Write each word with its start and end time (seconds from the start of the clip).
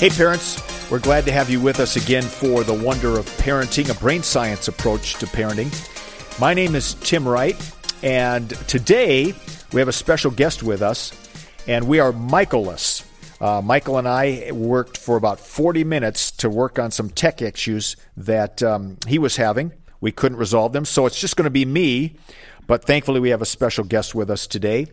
Hey, 0.00 0.08
parents, 0.08 0.58
we're 0.90 0.98
glad 0.98 1.26
to 1.26 1.32
have 1.32 1.50
you 1.50 1.60
with 1.60 1.78
us 1.78 1.96
again 1.96 2.22
for 2.22 2.64
The 2.64 2.72
Wonder 2.72 3.18
of 3.18 3.26
Parenting, 3.36 3.90
a 3.90 4.00
brain 4.00 4.22
science 4.22 4.66
approach 4.66 5.16
to 5.16 5.26
parenting. 5.26 5.70
My 6.40 6.54
name 6.54 6.74
is 6.74 6.94
Tim 6.94 7.28
Wright, 7.28 7.54
and 8.02 8.48
today 8.66 9.34
we 9.74 9.78
have 9.78 9.88
a 9.88 9.92
special 9.92 10.30
guest 10.30 10.62
with 10.62 10.80
us, 10.80 11.12
and 11.66 11.86
we 11.86 11.98
are 11.98 12.12
Michaelless. 12.12 13.04
Uh, 13.42 13.60
Michael 13.60 13.98
and 13.98 14.08
I 14.08 14.50
worked 14.52 14.96
for 14.96 15.18
about 15.18 15.38
40 15.38 15.84
minutes 15.84 16.30
to 16.30 16.48
work 16.48 16.78
on 16.78 16.90
some 16.90 17.10
tech 17.10 17.42
issues 17.42 17.96
that 18.16 18.62
um, 18.62 18.96
he 19.06 19.18
was 19.18 19.36
having. 19.36 19.70
We 20.00 20.12
couldn't 20.12 20.38
resolve 20.38 20.72
them, 20.72 20.86
so 20.86 21.04
it's 21.04 21.20
just 21.20 21.36
going 21.36 21.44
to 21.44 21.50
be 21.50 21.66
me, 21.66 22.16
but 22.66 22.86
thankfully 22.86 23.20
we 23.20 23.28
have 23.28 23.42
a 23.42 23.46
special 23.46 23.84
guest 23.84 24.14
with 24.14 24.30
us 24.30 24.46
today. 24.46 24.86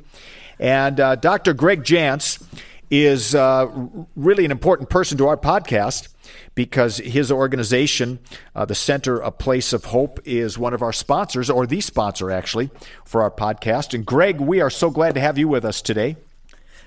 And 0.59 0.99
uh, 0.99 1.15
Dr. 1.15 1.53
Greg 1.53 1.85
Jantz 1.85 2.43
is 2.89 3.35
uh, 3.35 3.67
really 4.15 4.45
an 4.45 4.51
important 4.51 4.89
person 4.89 5.17
to 5.17 5.27
our 5.27 5.37
podcast 5.37 6.09
because 6.55 6.97
his 6.97 7.31
organization, 7.31 8.19
uh, 8.55 8.65
the 8.65 8.75
Center 8.75 9.19
A 9.19 9.31
Place 9.31 9.73
of 9.73 9.85
Hope, 9.85 10.19
is 10.25 10.57
one 10.57 10.73
of 10.73 10.81
our 10.81 10.93
sponsors, 10.93 11.49
or 11.49 11.67
the 11.67 11.81
sponsor 11.81 12.31
actually, 12.31 12.69
for 13.05 13.21
our 13.21 13.31
podcast. 13.31 13.93
And 13.93 14.05
Greg, 14.05 14.39
we 14.39 14.61
are 14.61 14.69
so 14.69 14.89
glad 14.89 15.15
to 15.15 15.21
have 15.21 15.37
you 15.37 15.47
with 15.47 15.65
us 15.65 15.81
today. 15.81 16.17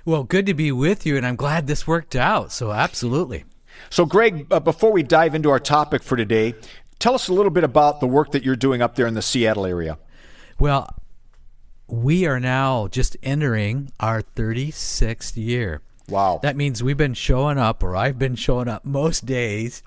Well, 0.04 0.24
good 0.24 0.46
to 0.46 0.54
be 0.54 0.72
with 0.72 1.04
you, 1.04 1.16
and 1.16 1.26
I'm 1.26 1.36
glad 1.36 1.66
this 1.66 1.86
worked 1.86 2.16
out. 2.16 2.52
So, 2.52 2.72
absolutely. 2.72 3.44
So, 3.90 4.06
Greg, 4.06 4.46
uh, 4.50 4.60
before 4.60 4.92
we 4.92 5.02
dive 5.02 5.34
into 5.34 5.50
our 5.50 5.60
topic 5.60 6.02
for 6.02 6.16
today, 6.16 6.54
tell 6.98 7.14
us 7.14 7.28
a 7.28 7.34
little 7.34 7.50
bit 7.50 7.64
about 7.64 8.00
the 8.00 8.06
work 8.06 8.32
that 8.32 8.42
you're 8.42 8.56
doing 8.56 8.82
up 8.82 8.94
there 8.94 9.06
in 9.06 9.14
the 9.14 9.22
Seattle 9.22 9.66
area. 9.66 9.98
Well, 10.58 10.94
we 11.86 12.26
are 12.26 12.40
now 12.40 12.88
just 12.88 13.16
entering 13.22 13.90
our 14.00 14.22
36th 14.22 15.36
year. 15.36 15.82
Wow. 16.10 16.40
That 16.42 16.56
means 16.56 16.82
we've 16.82 16.96
been 16.96 17.14
showing 17.14 17.56
up, 17.56 17.82
or 17.84 17.94
I've 17.94 18.18
been 18.18 18.34
showing 18.34 18.66
up 18.66 18.84
most 18.84 19.26
days 19.26 19.82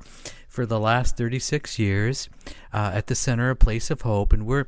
for 0.48 0.66
the 0.66 0.80
last 0.80 1.18
36 1.18 1.78
years 1.78 2.30
uh, 2.72 2.92
at 2.94 3.08
the 3.08 3.16
Center 3.16 3.50
A 3.50 3.56
Place 3.56 3.92
of 3.92 4.02
Hope. 4.02 4.32
And 4.32 4.46
we're 4.46 4.68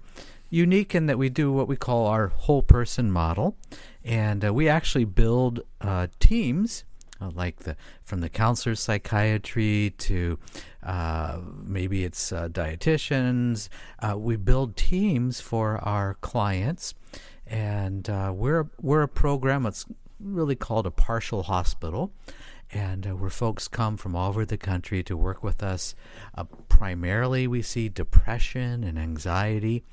unique 0.49 0.93
in 0.93 1.05
that 1.05 1.17
we 1.17 1.29
do 1.29 1.53
what 1.53 1.67
we 1.67 1.77
call 1.77 2.07
our 2.07 2.27
whole 2.27 2.61
person 2.61 3.09
model. 3.09 3.55
And 4.03 4.43
uh, 4.43 4.53
we 4.53 4.67
actually 4.67 5.05
build 5.05 5.61
uh, 5.81 6.07
teams. 6.19 6.83
Uh, 7.21 7.31
like 7.33 7.59
the 7.59 7.77
from 8.03 8.19
the 8.19 8.27
counselor's 8.27 8.81
psychiatry 8.81 9.93
to 9.97 10.37
uh, 10.83 11.39
maybe 11.63 12.03
it's 12.03 12.33
uh, 12.33 12.49
dietitians, 12.49 13.69
we 14.17 14.35
build 14.35 14.75
teams 14.75 15.39
for 15.39 15.77
our 15.77 16.15
clients, 16.15 16.93
and 17.47 18.09
we're 18.35 18.67
we're 18.81 19.03
a 19.03 19.07
program 19.07 19.63
that's 19.63 19.85
really 20.19 20.55
called 20.55 20.85
a 20.85 20.91
partial 20.91 21.43
hospital, 21.43 22.11
and 22.71 23.07
uh, 23.07 23.15
where 23.15 23.29
folks 23.29 23.67
come 23.67 23.97
from 23.97 24.15
all 24.15 24.29
over 24.29 24.45
the 24.45 24.57
country 24.57 25.03
to 25.03 25.15
work 25.15 25.43
with 25.43 25.61
us. 25.61 25.95
Uh, 26.35 26.43
primarily, 26.69 27.47
we 27.47 27.61
see 27.61 27.89
depression 27.89 28.83
and 28.83 28.97
anxiety. 28.97 29.83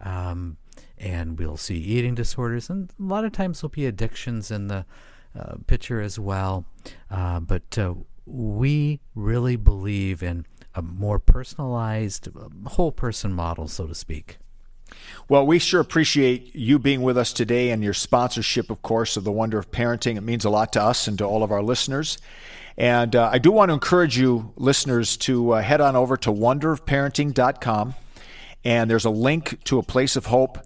Um, 0.00 0.56
and 0.98 1.38
we'll 1.38 1.56
see 1.56 1.76
eating 1.76 2.14
disorders, 2.14 2.70
and 2.70 2.90
a 2.98 3.02
lot 3.02 3.24
of 3.24 3.32
times 3.32 3.60
there'll 3.60 3.70
be 3.70 3.86
addictions 3.86 4.50
in 4.50 4.68
the 4.68 4.86
uh, 5.38 5.56
picture 5.66 6.00
as 6.00 6.18
well. 6.18 6.64
Uh, 7.10 7.40
but 7.40 7.76
uh, 7.78 7.94
we 8.24 9.00
really 9.14 9.56
believe 9.56 10.22
in 10.22 10.46
a 10.74 10.82
more 10.82 11.18
personalized, 11.18 12.28
whole 12.66 12.92
person 12.92 13.32
model, 13.32 13.68
so 13.68 13.86
to 13.86 13.94
speak. 13.94 14.38
Well, 15.28 15.46
we 15.46 15.58
sure 15.58 15.80
appreciate 15.80 16.54
you 16.54 16.78
being 16.78 17.02
with 17.02 17.18
us 17.18 17.32
today 17.32 17.70
and 17.70 17.82
your 17.82 17.94
sponsorship, 17.94 18.70
of 18.70 18.82
course, 18.82 19.16
of 19.16 19.24
The 19.24 19.32
Wonder 19.32 19.58
of 19.58 19.70
Parenting. 19.72 20.16
It 20.16 20.22
means 20.22 20.44
a 20.44 20.50
lot 20.50 20.72
to 20.74 20.82
us 20.82 21.08
and 21.08 21.18
to 21.18 21.24
all 21.24 21.42
of 21.42 21.50
our 21.50 21.62
listeners. 21.62 22.18
And 22.78 23.16
uh, 23.16 23.30
I 23.32 23.38
do 23.38 23.50
want 23.50 23.70
to 23.70 23.74
encourage 23.74 24.18
you, 24.18 24.52
listeners, 24.56 25.16
to 25.18 25.52
uh, 25.52 25.62
head 25.62 25.80
on 25.80 25.96
over 25.96 26.16
to 26.18 26.30
wonderofparenting.com. 26.30 27.94
And 28.64 28.90
there's 28.90 29.04
a 29.04 29.10
link 29.10 29.62
to 29.64 29.78
a 29.78 29.82
place 29.82 30.16
of 30.16 30.26
hope. 30.26 30.58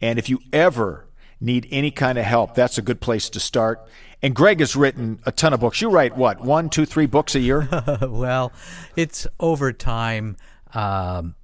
And 0.00 0.18
if 0.18 0.28
you 0.28 0.40
ever 0.52 1.06
need 1.40 1.68
any 1.70 1.90
kind 1.90 2.18
of 2.18 2.24
help, 2.24 2.54
that's 2.54 2.78
a 2.78 2.82
good 2.82 3.00
place 3.00 3.28
to 3.30 3.40
start. 3.40 3.86
And 4.22 4.34
Greg 4.34 4.60
has 4.60 4.74
written 4.74 5.20
a 5.26 5.32
ton 5.32 5.52
of 5.52 5.60
books. 5.60 5.80
You 5.80 5.90
write 5.90 6.16
what, 6.16 6.40
one, 6.40 6.70
two, 6.70 6.84
three 6.86 7.06
books 7.06 7.34
a 7.34 7.40
year? 7.40 7.68
well, 8.02 8.52
it's 8.96 9.26
over 9.38 9.72
time. 9.72 10.36
Um, 10.74 11.34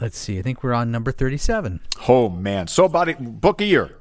let's 0.00 0.18
see, 0.18 0.38
I 0.38 0.42
think 0.42 0.62
we're 0.62 0.72
on 0.72 0.90
number 0.90 1.12
37. 1.12 1.80
Oh, 2.08 2.28
man. 2.28 2.68
So 2.68 2.84
about 2.84 3.08
a 3.08 3.14
book 3.14 3.60
a 3.60 3.64
year. 3.64 3.96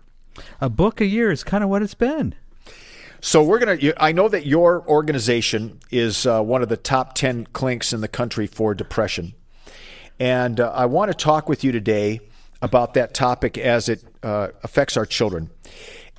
A 0.61 0.69
book 0.69 1.01
a 1.01 1.05
year 1.05 1.31
is 1.31 1.43
kind 1.43 1.63
of 1.63 1.69
what 1.69 1.81
it's 1.81 1.95
been. 1.95 2.35
So 3.19 3.43
we're 3.43 3.59
going 3.59 3.79
to, 3.79 4.03
I 4.03 4.11
know 4.11 4.29
that 4.29 4.45
your 4.45 4.87
organization 4.87 5.79
is 5.89 6.25
uh, 6.27 6.41
one 6.41 6.61
of 6.61 6.69
the 6.69 6.77
top 6.77 7.15
10 7.15 7.47
clinics 7.47 7.91
in 7.91 8.01
the 8.01 8.07
country 8.07 8.45
for 8.45 8.75
depression. 8.75 9.33
And 10.19 10.59
uh, 10.59 10.71
I 10.73 10.85
want 10.85 11.11
to 11.11 11.17
talk 11.17 11.49
with 11.49 11.63
you 11.63 11.71
today 11.71 12.19
about 12.61 12.93
that 12.93 13.13
topic 13.13 13.57
as 13.57 13.89
it 13.89 14.03
uh, 14.23 14.49
affects 14.63 14.97
our 14.97 15.05
children. 15.05 15.49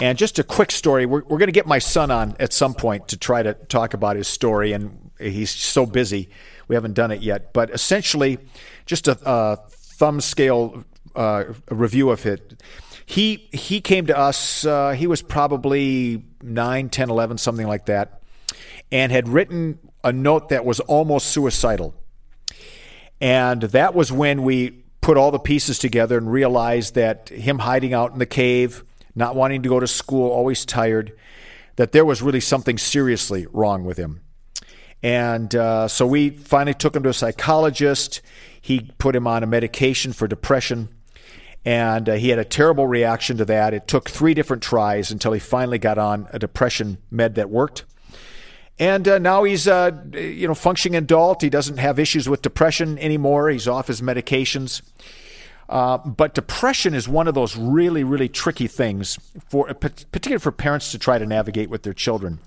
And 0.01 0.17
just 0.17 0.39
a 0.39 0.45
quick 0.45 0.71
story 0.71 1.07
we're, 1.07 1.23
we're 1.23 1.39
going 1.39 1.49
to 1.49 1.53
get 1.53 1.67
my 1.67 1.81
son 1.81 2.11
on 2.11 2.37
at 2.39 2.53
some 2.53 2.75
point 2.75 3.09
to 3.09 3.17
try 3.17 3.43
to 3.43 3.55
talk 3.55 3.95
about 3.95 4.17
his 4.17 4.29
story, 4.29 4.73
and 4.73 5.11
he's 5.19 5.51
so 5.51 5.87
busy. 5.87 6.31
We 6.69 6.75
haven't 6.75 6.95
done 6.95 7.11
it 7.11 7.23
yet. 7.23 7.53
But 7.53 7.71
essentially, 7.71 8.39
just 8.87 9.09
a, 9.09 9.19
a 9.25 9.57
thumb 9.69 10.21
scale 10.21 10.85
uh, 11.17 11.45
review 11.71 12.11
of 12.11 12.25
it. 12.27 12.63
He, 13.05 13.49
he 13.53 13.81
came 13.81 14.07
to 14.07 14.17
us, 14.17 14.67
uh, 14.67 14.91
he 14.91 15.07
was 15.07 15.23
probably 15.23 16.25
9, 16.43 16.91
10, 16.91 17.11
11, 17.11 17.39
something 17.39 17.67
like 17.67 17.87
that, 17.87 18.23
and 18.93 19.11
had 19.11 19.29
written 19.29 19.79
a 20.05 20.13
note 20.13 20.51
that 20.51 20.65
was 20.65 20.79
almost 20.81 21.29
suicidal. 21.29 21.95
And 23.21 23.63
that 23.63 23.95
was 23.95 24.13
when 24.13 24.43
we 24.43 24.85
put 25.01 25.17
all 25.17 25.31
the 25.31 25.39
pieces 25.39 25.79
together 25.79 26.19
and 26.19 26.31
realized 26.31 26.95
that 26.95 27.31
him 27.31 27.61
hiding 27.61 27.95
out 27.95 28.13
in 28.13 28.19
the 28.19 28.27
cave, 28.27 28.85
not 29.15 29.35
wanting 29.35 29.63
to 29.63 29.69
go 29.69 29.81
to 29.81 29.87
school, 29.87 30.31
always 30.31 30.67
tired, 30.67 31.17
that 31.77 31.93
there 31.93 32.05
was 32.05 32.21
really 32.21 32.41
something 32.41 32.77
seriously 32.77 33.47
wrong 33.53 33.85
with 33.85 33.97
him. 33.97 34.21
And 35.03 35.55
uh, 35.55 35.89
so 35.89 36.07
we 36.07 36.31
finally 36.31 36.75
took 36.75 36.97
him 36.97 37.03
to 37.05 37.11
a 37.11 37.15
psychologist. 37.15 38.21
He 38.61 38.91
put 38.99 39.15
him 39.15 39.27
on 39.27 39.43
a 39.43 39.47
medication 39.47 40.13
for 40.13 40.27
depression. 40.27 40.89
And 41.65 42.09
uh, 42.09 42.15
he 42.15 42.31
had 42.31 42.39
a 42.39 42.45
terrible 42.45 42.87
reaction 42.87 43.37
to 43.39 43.45
that. 43.47 43.75
It 43.75 43.87
took 43.87 44.09
three 44.09 44.35
different 44.35 44.63
tries 44.63 45.11
until 45.11 45.33
he 45.33 45.41
finally 45.41 45.79
got 45.79 45.99
on 45.99 46.29
a 46.33 46.39
depression 46.39 46.99
med 47.11 47.35
that 47.37 47.51
worked. 47.51 47.85
And 48.79 49.09
uh, 49.09 49.19
now 49.19 49.45
he's, 49.45 49.67
uh, 49.67 49.91
you 50.13 50.47
know, 50.47 50.55
functioning 50.55 50.97
adult. 50.97 51.43
He 51.43 51.51
doesn't 51.51 51.79
have 51.79 51.99
issues 51.99 52.29
with 52.29 52.43
depression 52.43 52.99
anymore. 52.99 53.51
He's 53.51 53.67
off 53.67 53.89
his 53.89 54.01
medications. 54.01 54.83
Uh, 55.69 55.99
but 55.99 56.35
depression 56.35 56.95
is 56.95 57.09
one 57.09 57.29
of 57.29 57.35
those 57.35 57.57
really, 57.57 58.03
really 58.05 58.29
tricky 58.29 58.67
things 58.67 59.19
for, 59.49 59.67
particularly 59.75 60.39
for 60.39 60.53
parents 60.53 60.93
to 60.93 60.99
try 60.99 61.19
to 61.19 61.27
navigate 61.27 61.69
with 61.69 61.83
their 61.83 61.93
children. 61.93 62.39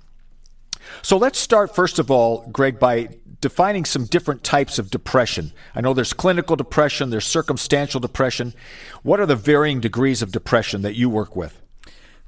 So 1.02 1.18
let's 1.18 1.40
start, 1.40 1.76
first 1.76 2.00
of 2.00 2.10
all, 2.12 2.48
Greg, 2.52 2.80
by 2.80 3.10
defining 3.42 3.86
some 3.86 4.06
different 4.06 4.44
types 4.44 4.78
of 4.80 4.92
depression. 4.92 5.52
I 5.76 5.82
know 5.82 5.94
there's 5.94 6.14
clinical 6.14 6.56
depression, 6.56 7.10
there's 7.10 7.26
circumstantial 7.26 8.00
depression. 8.00 8.54
What 9.02 9.20
are 9.20 9.26
the 9.26 9.36
varying 9.36 9.82
degrees 9.82 10.22
of 10.22 10.32
depression 10.32 10.84
that 10.84 10.96
you 10.96 11.10
work 11.10 11.36
with? 11.36 11.60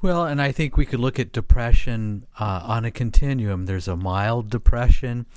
Well, 0.01 0.25
and 0.25 0.41
I 0.41 0.51
think 0.51 0.75
we 0.75 0.85
could 0.85 0.99
look 0.99 1.17
at 1.17 1.31
depression 1.31 2.25
uh, 2.37 2.61
on 2.63 2.83
a 2.83 2.91
continuum. 2.91 3.67
There's 3.67 3.87
a 3.87 3.95
mild 3.95 4.49
depression, 4.49 5.27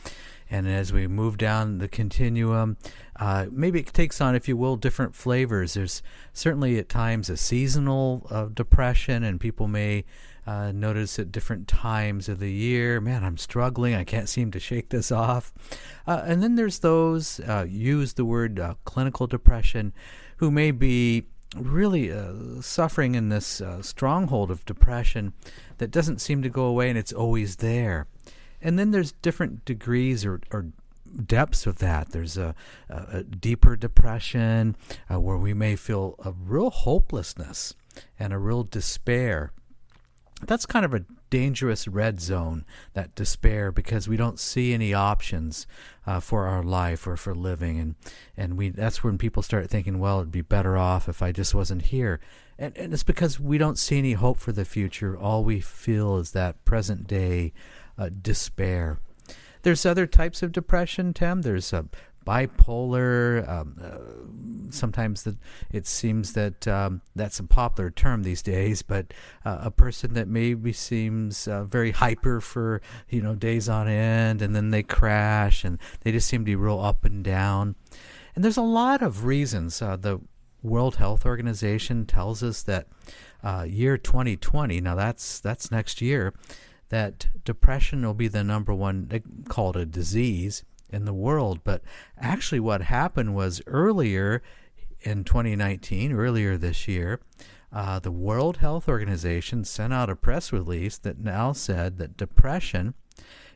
and 0.51 0.67
as 0.67 0.93
we 0.93 1.07
move 1.07 1.39
down 1.39 1.79
the 1.79 1.87
continuum, 1.87 2.77
uh, 3.15 3.47
maybe 3.51 3.79
it 3.79 3.93
takes 3.93 4.21
on, 4.21 4.35
if 4.35 4.49
you 4.49 4.57
will, 4.57 4.77
different 4.77 5.15
flavors. 5.15 5.75
There's 5.75 6.03
certainly 6.33 6.79
at 6.79 6.89
times 6.89 7.31
a 7.31 7.37
seasonal 7.37 8.27
uh, 8.29 8.47
depression, 8.47 9.23
and 9.23 9.41
people 9.41 9.69
may 9.69 10.05
Uh, 10.47 10.71
notice 10.73 11.19
at 11.19 11.33
different 11.33 11.67
times 11.67 12.29
of 12.29 12.39
the 12.39 12.53
year, 12.53 13.01
man, 13.01 13.25
I'm 13.25 13.37
struggling. 13.37 13.95
I 13.95 14.05
can't 14.05 14.29
seem 14.29 14.53
to 14.53 14.61
shake 14.61 14.91
this 14.91 15.11
off. 15.11 15.53
Uh, 16.07 16.23
and 16.25 16.43
then 16.43 16.55
there's 16.55 16.79
those 16.79 17.41
uh, 17.41 17.67
use 17.69 18.13
the 18.13 18.25
word 18.25 18.61
uh, 18.61 18.75
clinical 18.85 19.27
depression, 19.27 19.93
who 20.37 20.51
may 20.51 20.71
be 20.71 21.27
really 21.57 22.13
uh, 22.13 22.61
suffering 22.61 23.15
in 23.15 23.29
this 23.29 23.61
uh, 23.61 23.83
stronghold 23.83 24.51
of 24.51 24.65
depression 24.65 25.33
that 25.79 25.91
doesn't 25.91 26.21
seem 26.21 26.43
to 26.43 26.49
go 26.49 26.65
away, 26.65 26.89
and 26.89 26.99
it's 26.99 27.13
always 27.13 27.57
there. 27.57 28.07
And 28.63 28.79
then 28.79 28.91
there's 28.91 29.13
different 29.13 29.65
degrees 29.65 30.25
or, 30.25 30.41
or 30.53 30.67
depths 31.25 31.67
of 31.67 31.79
that. 31.79 32.11
There's 32.11 32.37
a, 32.37 32.55
a, 32.89 33.19
a 33.19 33.23
deeper 33.23 33.77
depression 33.77 34.77
uh, 35.11 35.21
where 35.21 35.37
we 35.37 35.55
may 35.55 35.77
feel 35.77 36.15
a 36.25 36.33
real 36.33 36.71
hopelessness 36.71 37.75
and 38.19 38.33
a 38.33 38.39
real 38.39 38.63
despair. 38.63 39.53
That's 40.43 40.67
kind 40.67 40.85
of 40.85 40.93
a 40.93 41.05
dangerous 41.31 41.89
red 41.89 42.21
zone, 42.21 42.67
that 42.93 43.15
despair, 43.15 43.73
because 43.73 44.07
we 44.07 44.19
don't 44.19 44.39
see 44.39 44.75
any 44.75 44.93
options 44.93 45.67
uh, 46.07 46.21
for 46.21 46.47
our 46.47 46.63
life 46.63 47.07
or 47.07 47.17
for 47.17 47.35
living, 47.35 47.81
and 47.81 47.95
and 48.37 48.57
we 48.59 48.69
that's 48.69 49.03
when 49.03 49.17
people 49.17 49.43
start 49.43 49.71
thinking, 49.71 49.99
well, 49.99 50.19
it'd 50.19 50.31
be 50.31 50.43
better 50.43 50.77
off 50.77 51.09
if 51.09 51.23
I 51.23 51.33
just 51.33 51.55
wasn't 51.55 51.83
here, 51.87 52.21
and 52.59 52.77
and 52.77 52.93
it's 52.93 53.03
because 53.03 53.41
we 53.41 53.57
don't 53.57 53.79
see 53.79 53.97
any 53.97 54.13
hope 54.13 54.39
for 54.39 54.53
the 54.53 54.67
future. 54.67 55.17
All 55.17 55.43
we 55.43 55.61
feel 55.61 56.19
is 56.19 56.33
that 56.33 56.63
present 56.67 57.07
day 57.07 57.55
uh, 57.97 58.11
despair. 58.21 58.99
There's 59.63 59.87
other 59.87 60.07
types 60.07 60.43
of 60.43 60.53
depression, 60.53 61.15
Tim. 61.15 61.43
There's 61.43 61.73
a 61.73 61.87
bipolar. 62.27 63.49
Um, 63.49 63.77
uh, 63.83 64.73
sometimes 64.73 65.27
it 65.71 65.87
seems 65.87 66.33
that 66.33 66.67
um, 66.67 67.01
that's 67.15 67.39
a 67.39 67.45
popular 67.45 67.91
term 67.91 68.23
these 68.23 68.43
days, 68.43 68.83
but 68.83 69.15
uh, 69.45 69.59
a 69.63 69.71
person 69.71 70.15
that 70.15 70.29
maybe 70.29 70.73
seems 70.73 71.47
uh, 71.47 71.65
very 71.65 71.93
hyper 71.93 72.41
for 72.41 72.83
you 73.09 73.23
know 73.23 73.35
days 73.35 73.69
on 73.69 73.89
end, 73.89 74.43
and 74.43 74.55
then 74.55 74.71
they 74.71 74.83
crash, 74.83 75.65
and 75.65 75.79
they 76.01 76.13
just 76.13 76.29
seem 76.29 76.43
to 76.43 76.47
be 76.47 76.57
real 76.57 76.81
up 76.81 77.05
and 77.05 77.25
down. 77.25 77.77
And 78.35 78.45
there's 78.45 78.59
a 78.59 78.63
lot 78.63 79.03
of 79.03 79.25
reasons. 79.25 79.81
Uh, 79.81 79.97
the 79.97 80.21
World 80.63 80.97
Health 80.97 81.25
Organization 81.25 82.07
tells 82.07 82.43
us 82.43 82.63
that 82.65 82.89
uh, 83.43 83.65
year 83.69 83.97
2020. 83.97 84.81
Now 84.81 84.95
that's 84.95 85.39
that's 85.41 85.71
next 85.71 86.03
year 86.03 86.35
that 86.89 87.27
depression 87.45 88.05
will 88.05 88.15
be 88.15 88.29
the 88.29 88.45
number 88.45 88.73
one, 88.73 89.09
they 89.09 89.21
call 89.49 89.71
it 89.71 89.77
a 89.77 89.87
disease 89.87 90.65
in 90.91 91.05
the 91.05 91.15
world. 91.15 91.61
But 91.65 91.83
actually, 92.19 92.61
what 92.61 92.83
happened 92.83 93.35
was 93.35 93.63
earlier 93.67 94.43
in 95.01 95.25
2019, 95.25 96.13
earlier 96.13 96.57
this 96.57 96.89
year, 96.89 97.21
uh, 97.73 97.99
the 97.99 98.13
World 98.13 98.59
Health 98.59 98.89
Organization 98.89 99.65
sent 99.65 99.93
out 99.93 100.11
a 100.11 100.17
press 100.17 100.53
release 100.53 100.99
that 100.99 101.19
now 101.19 101.53
said 101.53 101.99
that 101.99 102.17
depression 102.17 102.95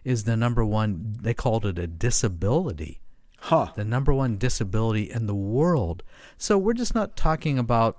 is 0.05 0.25
the 0.25 0.37
number 0.37 0.65
one, 0.65 1.17
they 1.21 1.35
called 1.35 1.65
it 1.67 1.79
a 1.79 1.87
disability. 1.87 3.01
Huh. 3.39 3.69
The 3.75 3.85
number 3.85 4.13
one 4.13 4.37
disability 4.37 5.11
in 5.11 5.27
the 5.27 5.35
world. 5.35 6.03
So 6.37 6.59
we're 6.59 6.75
just 6.75 6.95
not 6.95 7.17
talking 7.17 7.59
about 7.59 7.99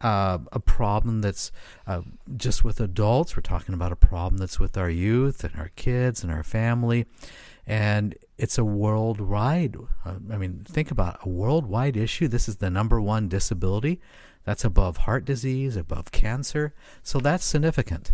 uh, 0.00 0.38
a 0.50 0.60
problem 0.60 1.20
that's 1.20 1.52
uh, 1.86 2.02
just 2.36 2.64
with 2.64 2.80
adults. 2.80 3.36
We're 3.36 3.42
talking 3.42 3.74
about 3.74 3.92
a 3.92 3.96
problem 3.96 4.38
that's 4.38 4.58
with 4.58 4.76
our 4.76 4.90
youth 4.90 5.44
and 5.44 5.54
our 5.56 5.70
kids 5.76 6.22
and 6.22 6.32
our 6.32 6.42
family. 6.42 7.06
And 7.70 8.16
it's 8.36 8.58
a 8.58 8.64
worldwide, 8.64 9.76
I 10.04 10.36
mean, 10.36 10.66
think 10.68 10.90
about 10.90 11.14
it, 11.14 11.20
a 11.22 11.28
worldwide 11.28 11.96
issue. 11.96 12.26
This 12.26 12.48
is 12.48 12.56
the 12.56 12.68
number 12.68 13.00
one 13.00 13.28
disability. 13.28 14.00
That's 14.42 14.64
above 14.64 14.96
heart 14.96 15.24
disease, 15.24 15.76
above 15.76 16.10
cancer. 16.10 16.74
So 17.04 17.20
that's 17.20 17.44
significant. 17.44 18.12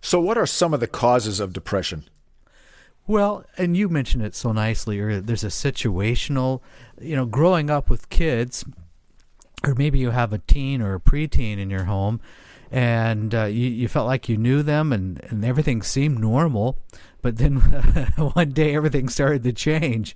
So, 0.00 0.18
what 0.20 0.38
are 0.38 0.46
some 0.46 0.72
of 0.72 0.80
the 0.80 0.86
causes 0.86 1.38
of 1.38 1.52
depression? 1.52 2.04
Well, 3.06 3.44
and 3.58 3.76
you 3.76 3.90
mentioned 3.90 4.24
it 4.24 4.34
so 4.34 4.52
nicely 4.52 5.00
earlier. 5.00 5.20
There's 5.20 5.44
a 5.44 5.48
situational, 5.48 6.62
you 6.98 7.14
know, 7.14 7.26
growing 7.26 7.68
up 7.68 7.90
with 7.90 8.08
kids, 8.08 8.64
or 9.64 9.74
maybe 9.74 9.98
you 9.98 10.12
have 10.12 10.32
a 10.32 10.38
teen 10.38 10.80
or 10.80 10.94
a 10.94 11.00
preteen 11.00 11.58
in 11.58 11.68
your 11.68 11.84
home 11.84 12.22
and 12.70 13.34
uh, 13.34 13.44
you, 13.44 13.68
you 13.68 13.88
felt 13.88 14.06
like 14.06 14.28
you 14.28 14.36
knew 14.36 14.62
them 14.62 14.92
and, 14.92 15.22
and 15.24 15.44
everything 15.44 15.82
seemed 15.82 16.18
normal 16.18 16.78
but 17.26 17.38
then 17.38 17.56
one 18.34 18.50
day 18.50 18.76
everything 18.76 19.08
started 19.08 19.42
to 19.42 19.52
change 19.52 20.14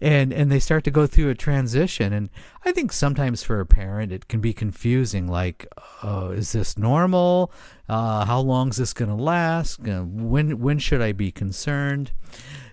and 0.00 0.32
and 0.32 0.50
they 0.50 0.58
start 0.58 0.82
to 0.82 0.90
go 0.90 1.06
through 1.06 1.28
a 1.28 1.34
transition 1.34 2.12
and 2.12 2.28
i 2.64 2.72
think 2.72 2.90
sometimes 2.90 3.40
for 3.40 3.60
a 3.60 3.66
parent 3.66 4.10
it 4.10 4.26
can 4.26 4.40
be 4.40 4.52
confusing 4.52 5.28
like 5.28 5.64
uh, 6.02 6.30
is 6.34 6.50
this 6.50 6.76
normal 6.76 7.52
uh, 7.88 8.24
how 8.24 8.40
long 8.40 8.68
is 8.70 8.78
this 8.78 8.92
going 8.92 9.08
to 9.16 9.22
last 9.22 9.78
uh, 9.86 10.02
when 10.02 10.58
when 10.58 10.76
should 10.76 11.00
i 11.00 11.12
be 11.12 11.30
concerned 11.30 12.10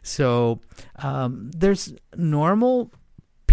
so 0.02 0.60
um, 0.96 1.52
there's 1.54 1.94
normal 2.16 2.92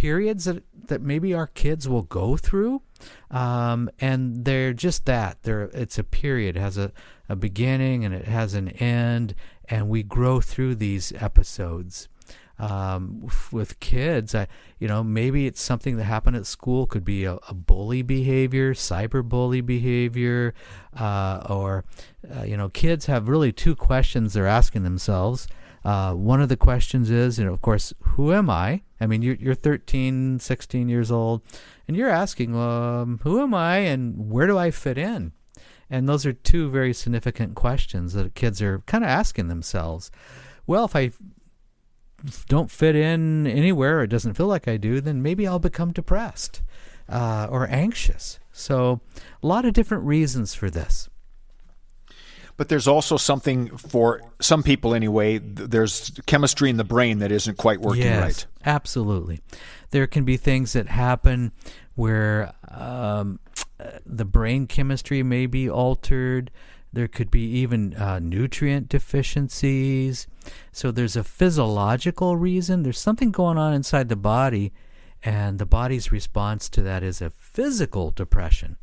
periods 0.04 0.44
that, 0.44 0.62
that 0.88 1.00
maybe 1.00 1.32
our 1.32 1.46
kids 1.46 1.88
will 1.88 2.02
go 2.02 2.36
through. 2.36 2.82
Um, 3.30 3.88
and 3.98 4.44
they're 4.44 4.74
just 4.74 5.06
that. 5.06 5.42
They're, 5.42 5.70
it's 5.72 5.98
a 5.98 6.04
period, 6.04 6.58
it 6.58 6.60
has 6.60 6.76
a, 6.76 6.92
a 7.26 7.34
beginning 7.34 8.04
and 8.04 8.14
it 8.14 8.26
has 8.26 8.52
an 8.52 8.68
end, 8.68 9.34
and 9.68 9.88
we 9.88 10.02
grow 10.02 10.40
through 10.40 10.76
these 10.76 11.12
episodes. 11.12 12.08
Um, 12.56 13.28
with 13.50 13.80
kids, 13.80 14.32
I, 14.32 14.46
you 14.78 14.86
know, 14.86 15.02
maybe 15.02 15.48
it's 15.48 15.60
something 15.60 15.96
that 15.96 16.04
happened 16.04 16.36
at 16.36 16.46
school. 16.46 16.86
Could 16.86 17.04
be 17.04 17.24
a, 17.24 17.34
a 17.48 17.54
bully 17.54 18.02
behavior, 18.02 18.74
cyber 18.74 19.28
bully 19.28 19.60
behavior, 19.60 20.54
uh, 20.96 21.44
or 21.50 21.84
uh, 22.32 22.44
you 22.44 22.56
know, 22.56 22.68
kids 22.68 23.06
have 23.06 23.28
really 23.28 23.50
two 23.50 23.74
questions 23.74 24.34
they're 24.34 24.46
asking 24.46 24.84
themselves. 24.84 25.48
Uh, 25.84 26.14
one 26.14 26.40
of 26.40 26.48
the 26.48 26.56
questions 26.56 27.10
is, 27.10 27.38
you 27.38 27.44
know, 27.44 27.52
of 27.52 27.60
course, 27.60 27.92
who 28.00 28.32
am 28.32 28.48
I? 28.48 28.82
I 29.00 29.06
mean, 29.06 29.20
you're, 29.20 29.34
you're 29.34 29.54
13, 29.54 30.38
16 30.38 30.88
years 30.88 31.10
old, 31.10 31.42
and 31.86 31.96
you're 31.96 32.08
asking, 32.08 32.56
um, 32.56 33.20
who 33.22 33.42
am 33.42 33.52
I 33.52 33.78
and 33.78 34.30
where 34.30 34.46
do 34.46 34.56
I 34.56 34.70
fit 34.70 34.96
in? 34.96 35.32
And 35.90 36.08
those 36.08 36.24
are 36.26 36.32
two 36.32 36.70
very 36.70 36.92
significant 36.92 37.54
questions 37.54 38.14
that 38.14 38.34
kids 38.34 38.62
are 38.62 38.80
kind 38.86 39.04
of 39.04 39.10
asking 39.10 39.48
themselves. 39.48 40.10
Well, 40.66 40.86
if 40.86 40.96
I 40.96 41.12
don't 42.48 42.70
fit 42.70 42.96
in 42.96 43.46
anywhere, 43.46 44.00
or 44.00 44.02
it 44.04 44.08
doesn't 44.08 44.34
feel 44.34 44.46
like 44.46 44.66
I 44.66 44.76
do, 44.76 45.00
then 45.00 45.22
maybe 45.22 45.46
I'll 45.46 45.58
become 45.58 45.92
depressed 45.92 46.62
uh, 47.08 47.46
or 47.50 47.68
anxious. 47.68 48.38
So, 48.52 49.00
a 49.42 49.46
lot 49.46 49.64
of 49.64 49.72
different 49.72 50.04
reasons 50.04 50.54
for 50.54 50.70
this. 50.70 51.08
But 52.56 52.68
there's 52.68 52.86
also 52.86 53.16
something 53.16 53.76
for 53.76 54.20
some 54.40 54.62
people, 54.62 54.94
anyway. 54.94 55.38
There's 55.38 56.12
chemistry 56.26 56.70
in 56.70 56.76
the 56.76 56.84
brain 56.84 57.18
that 57.18 57.32
isn't 57.32 57.58
quite 57.58 57.80
working 57.80 58.04
yes, 58.04 58.22
right. 58.22 58.46
Absolutely. 58.64 59.40
There 59.90 60.06
can 60.06 60.24
be 60.24 60.36
things 60.36 60.72
that 60.74 60.86
happen 60.86 61.50
where 61.96 62.52
um, 62.68 63.40
the 64.06 64.24
brain 64.24 64.66
chemistry 64.66 65.22
may 65.22 65.46
be 65.46 65.68
altered. 65.68 66.50
There 66.92 67.08
could 67.08 67.30
be 67.30 67.44
even 67.58 67.94
uh, 67.94 68.20
nutrient 68.20 68.88
deficiencies. 68.88 70.26
So 70.70 70.90
there's 70.90 71.16
a 71.16 71.24
physiological 71.24 72.36
reason. 72.36 72.82
There's 72.82 73.00
something 73.00 73.32
going 73.32 73.58
on 73.58 73.74
inside 73.74 74.08
the 74.08 74.16
body, 74.16 74.72
and 75.22 75.58
the 75.58 75.66
body's 75.66 76.12
response 76.12 76.68
to 76.70 76.82
that 76.82 77.02
is 77.02 77.20
a 77.20 77.30
physical 77.30 78.10
depression. 78.10 78.76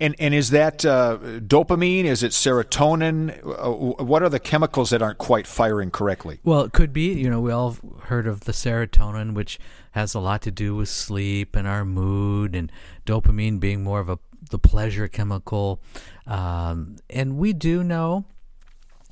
And 0.00 0.14
and 0.18 0.32
is 0.32 0.50
that 0.50 0.84
uh, 0.84 1.18
dopamine? 1.40 2.04
Is 2.04 2.22
it 2.22 2.30
serotonin? 2.30 3.40
Uh, 3.44 4.04
what 4.04 4.22
are 4.22 4.28
the 4.28 4.38
chemicals 4.38 4.90
that 4.90 5.02
aren't 5.02 5.18
quite 5.18 5.46
firing 5.46 5.90
correctly? 5.90 6.38
Well, 6.44 6.60
it 6.60 6.72
could 6.72 6.92
be. 6.92 7.12
You 7.14 7.28
know, 7.28 7.40
we 7.40 7.50
all 7.50 7.76
heard 8.02 8.26
of 8.26 8.44
the 8.44 8.52
serotonin, 8.52 9.34
which 9.34 9.58
has 9.92 10.14
a 10.14 10.20
lot 10.20 10.42
to 10.42 10.50
do 10.52 10.76
with 10.76 10.88
sleep 10.88 11.56
and 11.56 11.66
our 11.66 11.84
mood, 11.84 12.54
and 12.54 12.70
dopamine 13.06 13.58
being 13.58 13.82
more 13.82 13.98
of 13.98 14.08
a 14.08 14.18
the 14.50 14.58
pleasure 14.58 15.08
chemical. 15.08 15.80
Um, 16.26 16.96
and 17.10 17.36
we 17.36 17.52
do 17.52 17.82
know 17.82 18.24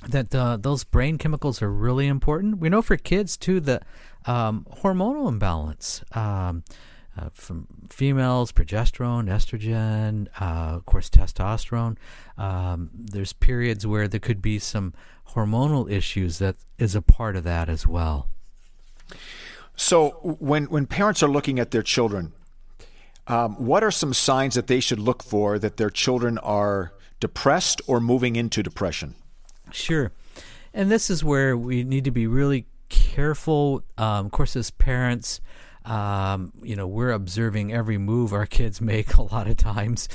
that 0.07 0.33
uh, 0.33 0.57
those 0.57 0.83
brain 0.83 1.17
chemicals 1.17 1.61
are 1.61 1.71
really 1.71 2.07
important. 2.07 2.59
We 2.59 2.69
know 2.69 2.81
for 2.81 2.97
kids 2.97 3.35
too 3.35 3.59
that 3.61 3.83
um, 4.25 4.65
hormonal 4.81 5.27
imbalance. 5.27 6.03
Um, 6.13 6.63
uh, 7.17 7.29
from 7.33 7.67
females, 7.89 8.51
progesterone, 8.51 9.27
estrogen, 9.27 10.27
uh, 10.39 10.75
of 10.75 10.85
course, 10.85 11.09
testosterone. 11.09 11.97
Um, 12.37 12.89
there's 12.93 13.33
periods 13.33 13.87
where 13.87 14.07
there 14.07 14.19
could 14.19 14.41
be 14.41 14.59
some 14.59 14.93
hormonal 15.29 15.89
issues 15.89 16.39
that 16.39 16.55
is 16.77 16.95
a 16.95 17.01
part 17.01 17.35
of 17.35 17.43
that 17.43 17.69
as 17.69 17.87
well. 17.87 18.27
So, 19.75 20.09
when 20.39 20.65
when 20.65 20.85
parents 20.85 21.21
are 21.21 21.29
looking 21.29 21.59
at 21.59 21.71
their 21.71 21.83
children, 21.83 22.33
um, 23.27 23.55
what 23.55 23.83
are 23.83 23.91
some 23.91 24.13
signs 24.13 24.55
that 24.55 24.67
they 24.67 24.79
should 24.79 24.99
look 24.99 25.23
for 25.23 25.59
that 25.59 25.77
their 25.77 25.89
children 25.89 26.37
are 26.39 26.93
depressed 27.19 27.81
or 27.87 27.99
moving 27.99 28.35
into 28.35 28.63
depression? 28.63 29.15
Sure, 29.71 30.11
and 30.73 30.91
this 30.91 31.09
is 31.09 31.23
where 31.23 31.55
we 31.55 31.83
need 31.83 32.03
to 32.05 32.11
be 32.11 32.27
really 32.27 32.65
careful. 32.89 33.83
Um, 33.97 34.25
of 34.25 34.31
course, 34.31 34.55
as 34.55 34.71
parents 34.71 35.41
Um, 35.87 36.51
you 36.61 36.75
know, 36.75 36.85
we're 36.85 37.11
observing 37.11 37.71
every 37.71 37.97
move 37.97 38.33
our 38.33 38.45
kids 38.45 38.81
make 38.93 39.15
a 39.15 39.21
lot 39.21 39.47
of 39.47 39.57
times, 39.57 40.09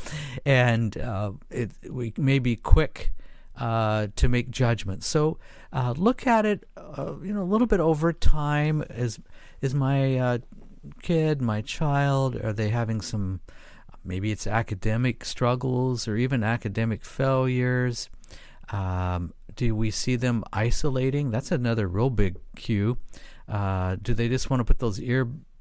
and 0.45 0.97
uh, 0.99 1.33
it, 1.50 1.71
we 1.88 2.12
may 2.17 2.38
be 2.38 2.57
quick 2.57 3.12
uh, 3.57 4.09
to 4.17 4.29
make 4.29 4.50
judgments. 4.50 5.07
So 5.07 5.38
uh, 5.73 5.95
look 5.97 6.26
at 6.26 6.45
it, 6.45 6.69
uh, 6.76 7.14
you 7.23 7.33
know, 7.33 7.43
a 7.43 7.45
little 7.45 7.67
bit 7.67 7.81
over 7.81 8.12
time. 8.12 8.85
Is 8.91 9.19
is 9.61 9.75
my 9.75 10.19
uh, 10.19 10.38
kid, 11.02 11.41
my 11.41 11.62
child, 11.62 12.37
are 12.37 12.52
they 12.52 12.69
having 12.69 13.00
some? 13.00 13.41
Maybe 14.05 14.33
it's 14.33 14.49
academic 14.49 15.25
struggles 15.25 16.09
or 16.09 16.17
even 16.17 16.43
academic 16.43 17.05
failures. 17.05 18.11
Um, 18.71 19.33
do 19.55 19.76
we 19.76 19.91
see 19.91 20.17
them 20.17 20.45
isolating? 20.52 21.31
That's 21.31 21.52
another 21.52 21.87
real 21.87 22.11
big 22.11 22.37
cue. 22.57 22.99
Uh, 23.49 23.97
do 24.00 24.14
they 24.14 24.29
just 24.29 24.50
want 24.50 24.61
to 24.61 24.64
put 24.64 24.81
those 24.81 24.99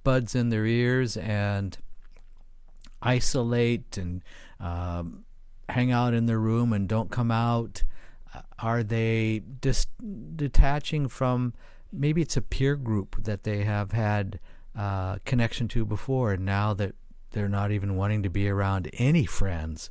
earbuds 0.04 0.36
in 0.36 0.50
their 0.50 0.66
ears 0.66 1.18
and 1.18 1.78
isolate 3.02 3.98
and 3.98 4.24
um, 4.60 5.26
hang 5.70 5.92
out 5.92 6.14
in 6.14 6.26
their 6.26 6.40
room 6.40 6.74
and 6.74 6.88
don't 6.88 7.12
come 7.12 7.32
out? 7.32 7.84
Uh, 8.34 8.42
are 8.60 8.84
they 8.84 9.42
just 9.62 9.90
detaching 10.36 11.08
from 11.08 11.54
maybe 11.92 12.22
it's 12.22 12.38
a 12.38 12.42
peer 12.42 12.76
group 12.76 13.24
that 13.24 13.44
they 13.44 13.64
have 13.64 13.92
had 13.92 14.40
uh, 14.78 15.18
connection 15.26 15.68
to 15.68 15.86
before, 15.86 16.34
and 16.34 16.46
now 16.46 16.74
that 16.74 16.96
they're 17.32 17.50
not 17.50 17.72
even 17.72 17.96
wanting 17.96 18.24
to 18.24 18.30
be 18.30 18.48
around 18.48 18.90
any 18.94 19.26
friends? 19.26 19.90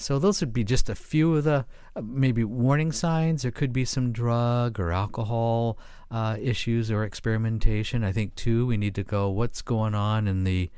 So 0.00 0.18
those 0.18 0.40
would 0.40 0.54
be 0.54 0.64
just 0.64 0.88
a 0.88 0.94
few 0.94 1.36
of 1.36 1.44
the 1.44 1.66
uh, 1.94 2.00
maybe 2.02 2.42
warning 2.42 2.90
signs. 2.90 3.42
There 3.42 3.50
could 3.50 3.70
be 3.70 3.84
some 3.84 4.12
drug 4.12 4.80
or 4.80 4.92
alcohol 4.92 5.78
uh, 6.10 6.38
issues 6.40 6.90
or 6.90 7.04
experimentation. 7.04 8.02
I 8.02 8.10
think 8.10 8.34
too 8.34 8.64
we 8.64 8.78
need 8.78 8.94
to 8.94 9.04
go. 9.04 9.28
What's 9.28 9.60
going 9.60 9.94
on 9.94 10.26
in 10.26 10.44
the 10.44 10.70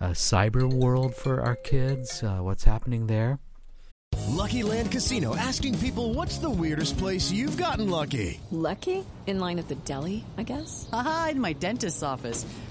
uh, 0.00 0.08
cyber 0.10 0.72
world 0.72 1.14
for 1.14 1.42
our 1.42 1.56
kids? 1.56 2.22
Uh, 2.22 2.38
what's 2.38 2.64
happening 2.64 3.06
there? 3.06 3.38
Lucky 4.28 4.62
Land 4.62 4.90
Casino 4.90 5.36
asking 5.36 5.78
people, 5.78 6.14
"What's 6.14 6.38
the 6.38 6.50
weirdest 6.50 6.96
place 6.96 7.30
you've 7.30 7.58
gotten 7.58 7.90
lucky?" 7.90 8.40
Lucky 8.50 9.04
in 9.26 9.40
line 9.40 9.58
at 9.58 9.68
the 9.68 9.76
deli, 9.76 10.24
I 10.38 10.42
guess. 10.42 10.88
Aha, 10.90 11.28
in 11.32 11.40
my 11.40 11.52
dentist's 11.52 12.02
office. 12.02 12.46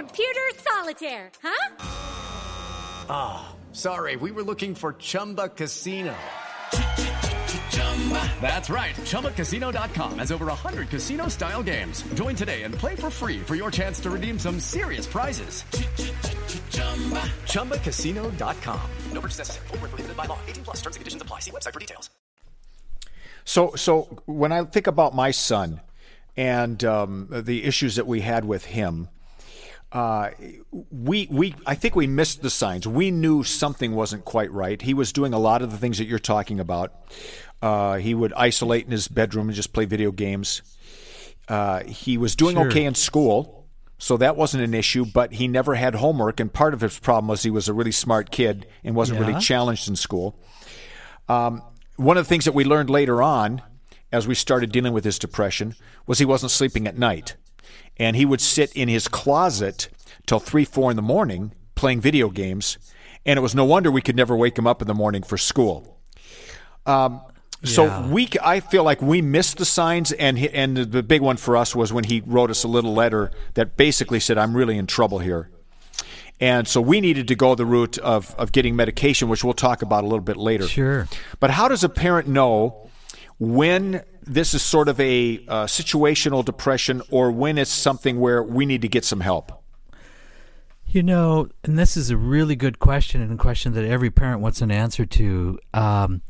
Computer 0.00 0.48
solitaire, 0.54 1.30
huh? 1.42 1.76
Ah, 3.10 3.12
oh, 3.52 3.56
sorry. 3.74 4.16
We 4.16 4.30
were 4.30 4.42
looking 4.42 4.74
for 4.74 4.94
Chumba 4.94 5.50
Casino. 5.50 6.14
That's 8.40 8.70
right. 8.70 8.94
ChumbaCasino.com 8.96 10.18
has 10.20 10.32
over 10.32 10.46
100 10.46 10.88
casino 10.88 11.28
style 11.28 11.62
games. 11.62 12.02
Join 12.14 12.34
today 12.34 12.62
and 12.62 12.74
play 12.74 12.94
for 12.94 13.10
free 13.10 13.40
for 13.40 13.56
your 13.56 13.70
chance 13.70 14.00
to 14.00 14.08
redeem 14.08 14.38
some 14.38 14.58
serious 14.58 15.06
prizes. 15.06 15.64
ChumbaCasino.com. 17.44 18.80
No 19.12 19.20
purchase 19.20 19.38
necessary. 19.40 19.66
Full 19.68 19.78
prohibited 19.80 20.16
by 20.16 20.24
law. 20.24 20.38
18 20.48 20.64
plus 20.64 20.76
terms 20.78 20.96
and 20.96 21.00
conditions 21.02 21.20
apply. 21.20 21.40
See 21.40 21.50
website 21.50 21.74
for 21.74 21.80
details. 21.80 22.08
So, 23.44 23.74
so 23.74 24.22
when 24.24 24.50
I 24.50 24.64
think 24.64 24.86
about 24.86 25.14
my 25.14 25.30
son 25.30 25.82
and 26.38 26.82
um, 26.84 27.28
the 27.30 27.64
issues 27.64 27.96
that 27.96 28.06
we 28.06 28.22
had 28.22 28.46
with 28.46 28.64
him, 28.64 29.10
uh, 29.92 30.30
we 30.90 31.26
we 31.30 31.54
I 31.66 31.74
think 31.74 31.96
we 31.96 32.06
missed 32.06 32.42
the 32.42 32.50
signs. 32.50 32.86
We 32.86 33.10
knew 33.10 33.42
something 33.42 33.94
wasn't 33.94 34.24
quite 34.24 34.50
right. 34.52 34.80
He 34.80 34.94
was 34.94 35.12
doing 35.12 35.32
a 35.32 35.38
lot 35.38 35.62
of 35.62 35.70
the 35.70 35.76
things 35.78 35.98
that 35.98 36.06
you're 36.06 36.18
talking 36.18 36.60
about. 36.60 36.92
Uh, 37.62 37.96
he 37.96 38.14
would 38.14 38.32
isolate 38.34 38.84
in 38.86 38.90
his 38.92 39.08
bedroom 39.08 39.48
and 39.48 39.56
just 39.56 39.72
play 39.72 39.84
video 39.84 40.12
games. 40.12 40.62
Uh, 41.48 41.82
he 41.84 42.16
was 42.16 42.36
doing 42.36 42.54
Sure. 42.56 42.66
okay 42.68 42.84
in 42.84 42.94
school, 42.94 43.66
so 43.98 44.16
that 44.16 44.36
wasn't 44.36 44.62
an 44.62 44.72
issue. 44.74 45.04
But 45.04 45.32
he 45.34 45.48
never 45.48 45.74
had 45.74 45.96
homework, 45.96 46.38
and 46.40 46.52
part 46.52 46.72
of 46.74 46.80
his 46.80 46.98
problem 46.98 47.26
was 47.28 47.42
he 47.42 47.50
was 47.50 47.68
a 47.68 47.74
really 47.74 47.92
smart 47.92 48.30
kid 48.30 48.66
and 48.84 48.94
wasn't 48.94 49.18
Yeah. 49.20 49.26
really 49.26 49.40
challenged 49.40 49.88
in 49.88 49.96
school. 49.96 50.38
Um, 51.28 51.62
one 51.96 52.16
of 52.16 52.24
the 52.24 52.28
things 52.28 52.44
that 52.44 52.54
we 52.54 52.64
learned 52.64 52.88
later 52.90 53.20
on, 53.22 53.62
as 54.12 54.26
we 54.26 54.34
started 54.34 54.72
dealing 54.72 54.92
with 54.92 55.04
his 55.04 55.18
depression, 55.18 55.74
was 56.06 56.18
he 56.18 56.24
wasn't 56.24 56.50
sleeping 56.52 56.86
at 56.86 56.96
night, 56.96 57.36
and 57.96 58.16
he 58.16 58.24
would 58.24 58.40
sit 58.40 58.72
in 58.74 58.88
his 58.88 59.08
closet 59.08 59.88
till 60.26 60.38
three, 60.40 60.64
four 60.64 60.90
in 60.90 60.96
the 60.96 61.02
morning 61.02 61.52
playing 61.74 62.00
video 62.00 62.28
games, 62.28 62.78
and 63.26 63.38
it 63.38 63.40
was 63.42 63.54
no 63.54 63.64
wonder 63.64 63.90
we 63.90 64.02
could 64.02 64.16
never 64.16 64.36
wake 64.36 64.56
him 64.58 64.66
up 64.66 64.80
in 64.82 64.88
the 64.88 64.94
morning 64.94 65.22
for 65.22 65.38
school. 65.38 65.98
Um, 66.86 67.20
so 67.64 67.84
Yeah. 67.86 68.08
we, 68.10 68.28
I 68.42 68.60
feel 68.60 68.84
like 68.84 69.02
we 69.02 69.20
missed 69.20 69.58
the 69.58 69.64
signs, 69.66 70.12
and 70.12 70.38
and 70.38 70.76
the 70.76 71.02
big 71.02 71.20
one 71.20 71.36
for 71.36 71.56
us 71.56 71.74
was 71.76 71.92
when 71.92 72.04
he 72.04 72.22
wrote 72.26 72.50
us 72.50 72.64
a 72.64 72.68
little 72.68 72.94
letter 72.94 73.30
that 73.54 73.76
basically 73.76 74.20
said, 74.20 74.38
"I'm 74.38 74.56
really 74.56 74.78
in 74.78 74.86
trouble 74.86 75.18
here." 75.18 75.50
And 76.42 76.66
so 76.66 76.80
we 76.80 77.02
needed 77.02 77.28
to 77.28 77.34
go 77.34 77.54
the 77.54 77.66
route 77.66 77.98
of, 77.98 78.34
of 78.38 78.50
getting 78.52 78.74
medication, 78.74 79.28
which 79.28 79.44
we'll 79.44 79.52
talk 79.52 79.82
about 79.82 80.04
a 80.04 80.06
little 80.06 80.24
bit 80.24 80.38
later. 80.38 80.66
Sure. 80.66 81.06
But 81.38 81.50
how 81.50 81.68
does 81.68 81.84
a 81.84 81.88
parent 81.90 82.28
know 82.28 82.88
when 83.38 84.02
this 84.30 84.54
is 84.54 84.62
sort 84.62 84.88
of 84.88 85.00
a 85.00 85.44
uh, 85.48 85.66
situational 85.66 86.44
depression 86.44 87.02
or 87.10 87.32
when 87.32 87.58
it's 87.58 87.70
something 87.70 88.20
where 88.20 88.42
we 88.42 88.64
need 88.64 88.80
to 88.82 88.88
get 88.88 89.04
some 89.04 89.20
help? 89.20 89.52
You 90.86 91.02
know, 91.02 91.48
and 91.64 91.78
this 91.78 91.96
is 91.96 92.10
a 92.10 92.16
really 92.16 92.56
good 92.56 92.78
question 92.78 93.20
and 93.20 93.32
a 93.32 93.36
question 93.36 93.72
that 93.74 93.84
every 93.84 94.10
parent 94.10 94.40
wants 94.40 94.60
an 94.60 94.70
answer 94.70 95.04
to. 95.04 95.58
Um, 95.74 96.22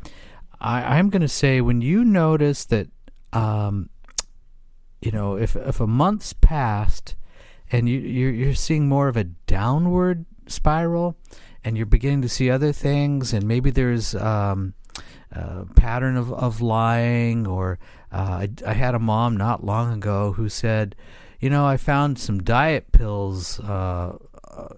I, 0.61 0.99
I'm 0.99 1.11
going 1.11 1.23
to 1.23 1.29
say 1.29 1.61
when 1.61 1.81
you 1.81 2.05
notice 2.05 2.65
that, 2.67 2.89
um, 3.33 3.91
you 5.01 5.11
know, 5.11 5.37
if 5.37 5.57
if 5.57 5.81
a 5.81 5.87
month's 5.87 6.33
passed 6.35 7.15
and 7.73 7.89
you 7.89 7.99
you're, 7.99 8.33
you're 8.33 8.55
seeing 8.55 8.89
more 8.89 9.09
of 9.09 9.17
a 9.17 9.25
downward 9.25 10.27
spiral, 10.47 11.17
and 11.65 11.77
you're 11.77 11.87
beginning 11.87 12.23
to 12.23 12.29
see 12.29 12.51
other 12.51 12.73
things, 12.73 13.33
and 13.33 13.47
maybe 13.47 13.71
there's 13.71 14.15
um, 14.15 14.75
pattern 15.77 16.17
of 16.17 16.33
of 16.33 16.61
lying, 16.61 17.47
or 17.47 17.79
uh, 18.13 18.47
I, 18.47 18.49
I 18.67 18.73
had 18.73 18.95
a 18.95 18.99
mom 18.99 19.37
not 19.37 19.65
long 19.65 19.93
ago 19.93 20.33
who 20.33 20.49
said, 20.49 20.97
you 21.41 21.51
know, 21.51 21.67
I 21.67 21.77
found 21.77 22.19
some 22.19 22.43
diet 22.43 22.93
pills. 22.93 23.61
Uh, 23.61 24.17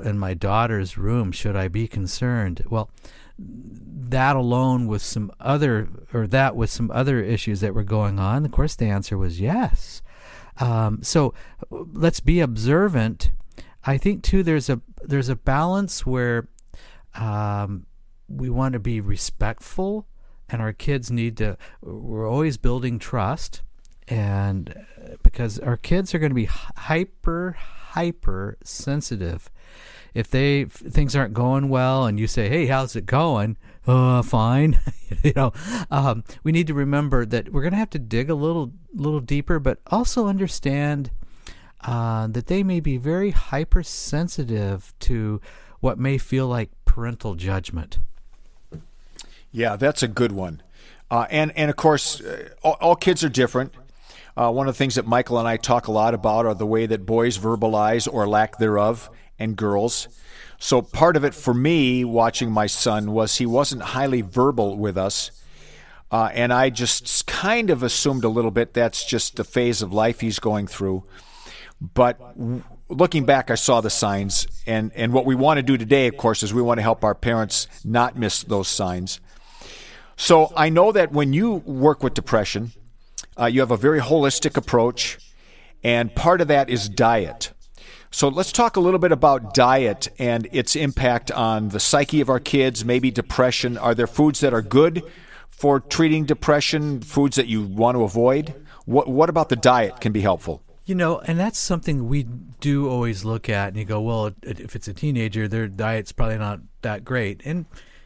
in 0.05 0.19
my 0.19 0.35
daughter's 0.35 0.99
room. 0.99 1.33
Should 1.33 1.57
I 1.57 1.69
be 1.69 1.89
concerned? 1.89 2.63
Well, 2.69 2.91
that 3.39 4.37
alone 4.37 4.87
with 4.87 5.03
some 5.03 5.33
other, 5.41 5.89
or 6.13 6.27
that 6.29 6.57
with 6.57 6.71
some 6.71 6.91
other 6.91 7.23
issues 7.23 7.61
that 7.61 7.75
were 7.75 7.83
going 7.83 8.19
on, 8.19 8.45
of 8.45 8.53
course, 8.53 8.77
the 8.77 8.87
answer 8.87 9.17
was 9.17 9.41
yes. 9.41 10.03
Um, 10.59 11.03
so 11.03 11.33
let's 11.71 12.21
be 12.21 12.41
observant. 12.41 13.31
I 13.85 13.99
think 13.99 14.23
too. 14.23 14.43
There's 14.43 14.69
a 14.69 14.81
there's 15.03 15.29
a 15.29 15.37
balance 15.37 16.07
where 16.07 16.49
um, 17.15 17.87
we 18.29 18.51
want 18.51 18.75
to 18.75 18.79
be 18.79 19.01
respectful, 19.01 20.07
and 20.53 20.61
our 20.61 20.73
kids 20.73 21.11
need 21.11 21.39
to. 21.39 21.57
We're 21.81 22.31
always 22.31 22.59
building 22.59 22.99
trust, 22.99 23.63
and 24.07 24.87
because 25.23 25.59
our 25.59 25.79
kids 25.79 26.15
are 26.15 26.19
going 26.19 26.31
to 26.31 26.35
be 26.35 26.45
hyper 26.45 27.57
hyper 27.59 28.59
sensitive. 28.63 29.51
If 30.15 30.31
they 30.31 30.63
if 30.63 30.73
things 30.73 31.17
aren't 31.17 31.33
going 31.33 31.71
well 31.71 32.07
and 32.07 32.21
you 32.21 32.27
say 32.27 32.49
hey 32.49 32.67
how's 32.67 32.95
it 32.95 33.07
going? 33.07 33.57
Uh 33.87 34.23
fine. 34.23 34.79
You 35.23 35.35
know 35.37 35.53
um, 35.91 36.25
we 36.43 36.53
need 36.53 36.67
to 36.69 36.75
remember 36.75 37.27
that 37.27 37.53
we're 37.53 37.61
going 37.61 37.73
to 37.73 37.79
have 37.79 37.91
to 37.91 37.99
dig 37.99 38.31
a 38.31 38.35
little 38.35 38.73
little 38.95 39.21
deeper 39.21 39.59
but 39.59 39.79
also 39.89 40.27
understand 40.27 41.11
uh, 41.83 42.29
that 42.29 42.47
they 42.47 42.63
may 42.63 42.81
be 42.81 42.97
very 42.97 43.31
hypersensitive 43.31 44.95
to 45.01 45.39
what 45.81 45.99
may 45.99 46.17
feel 46.17 46.49
like 46.49 46.71
parental 46.87 47.35
judgment 47.35 47.99
Yeah, 49.53 49.77
that's 49.77 50.03
a 50.03 50.09
good 50.09 50.33
one. 50.33 50.63
Uh, 51.11 51.27
and 51.31 51.53
and 51.57 51.71
of 51.71 51.77
course, 51.77 52.21
uh, 52.21 52.49
all, 52.63 52.79
all 52.81 52.97
kids 52.97 53.23
are 53.23 53.29
different. 53.29 53.75
Uh, 54.35 54.51
one 54.51 54.67
of 54.67 54.75
the 54.75 54.79
things 54.79 54.95
that 54.95 55.07
Michael 55.07 55.39
and 55.39 55.47
I 55.47 55.59
talk 55.59 55.89
a 55.89 55.93
lot 55.93 56.15
about 56.15 56.47
are 56.47 56.55
the 56.55 56.67
way 56.67 56.87
that 56.87 57.05
boys 57.05 57.37
verbalize 57.37 58.11
or 58.11 58.27
lack 58.27 58.57
thereof, 58.57 59.11
and 59.39 59.57
girls. 59.57 60.09
So 60.59 60.81
part 60.81 61.17
of 61.17 61.25
it 61.25 61.35
for 61.35 61.53
me, 61.53 62.05
watching 62.05 62.51
my 62.51 62.67
son, 62.67 63.13
was 63.13 63.37
he 63.37 63.47
wasn't 63.47 63.83
highly 63.83 64.23
verbal 64.23 64.79
with 64.79 64.97
us. 64.97 65.33
Uh, 66.11 66.31
and 66.33 66.53
I 66.53 66.71
just 66.71 67.27
kind 67.27 67.71
of 67.71 67.83
assumed 67.83 68.23
a 68.23 68.29
little 68.29 68.51
bit 68.51 68.73
that's 68.73 69.05
just 69.05 69.37
the 69.37 69.45
phase 69.45 69.83
of 69.83 69.93
life 69.93 70.21
he's 70.21 70.39
going 70.39 70.67
through. 70.67 71.05
But 71.81 72.19
w- 72.39 72.63
looking 72.89 73.25
back, 73.25 73.51
I 73.51 73.57
saw 73.57 73.81
the 73.81 73.91
signs, 73.91 74.47
and 74.67 74.93
and 74.95 75.13
what 75.13 75.27
we 75.27 75.35
want 75.35 75.59
to 75.59 75.63
do 75.63 75.77
today, 75.77 76.07
of 76.07 76.17
course, 76.17 76.43
is 76.43 76.55
we 76.55 76.63
want 76.63 76.79
to 76.79 76.83
help 76.83 77.03
our 77.03 77.15
parents 77.15 77.67
not 77.85 78.17
miss 78.17 78.43
those 78.43 78.69
signs. 78.69 79.21
So 80.17 80.53
I 80.57 80.69
know 80.69 80.93
that 80.93 81.13
when 81.13 81.33
you 81.33 81.55
work 81.55 82.03
with 82.03 82.15
depression, 82.15 82.73
uh, 83.39 83.47
you 83.47 83.61
have 83.61 83.71
a 83.71 83.77
very 83.77 84.01
holistic 84.01 84.57
approach, 84.57 85.19
and 85.83 86.15
part 86.15 86.41
of 86.41 86.49
that 86.49 86.71
is 86.71 86.89
diet. 86.89 87.53
So 88.11 88.29
let's 88.29 88.53
talk 88.53 88.77
a 88.77 88.81
little 88.81 89.01
bit 89.01 89.11
about 89.11 89.55
diet 89.55 90.09
and 90.19 90.47
its 90.53 90.77
impact 90.77 91.31
on 91.31 91.71
the 91.71 91.81
psyche 91.81 92.21
of 92.21 92.29
our 92.29 92.41
kids, 92.41 92.85
maybe 92.85 93.11
depression. 93.11 93.79
Are 93.79 93.95
there 93.95 94.07
foods 94.07 94.41
that 94.41 94.53
are 94.53 94.61
good 94.61 95.03
for 95.49 95.81
treating 95.81 96.27
depression, 96.27 97.01
foods 97.01 97.37
that 97.37 97.47
you 97.47 97.63
want 97.63 97.97
to 97.97 98.03
avoid? 98.03 98.55
What, 98.85 99.09
what 99.09 99.31
about 99.31 99.49
the 99.49 99.57
diet 99.57 100.01
can 100.03 100.13
be 100.13 100.21
helpful? 100.21 100.63
You 100.85 100.95
know, 100.95 101.21
and 101.21 101.39
that's 101.39 101.59
something 101.59 102.09
we 102.09 102.25
do 102.61 102.89
always 102.91 103.25
look 103.25 103.49
at, 103.49 103.69
and 103.69 103.77
you 103.79 103.85
go, 103.87 104.01
well, 104.01 104.33
if 104.43 104.77
it's 104.77 104.89
a 104.89 104.93
teenager, 104.93 105.49
their 105.49 105.69
diet's 105.69 106.13
probably 106.13 106.39
not 106.39 106.61
that 106.83 107.05
great. 107.05 107.41
And, 107.47 107.65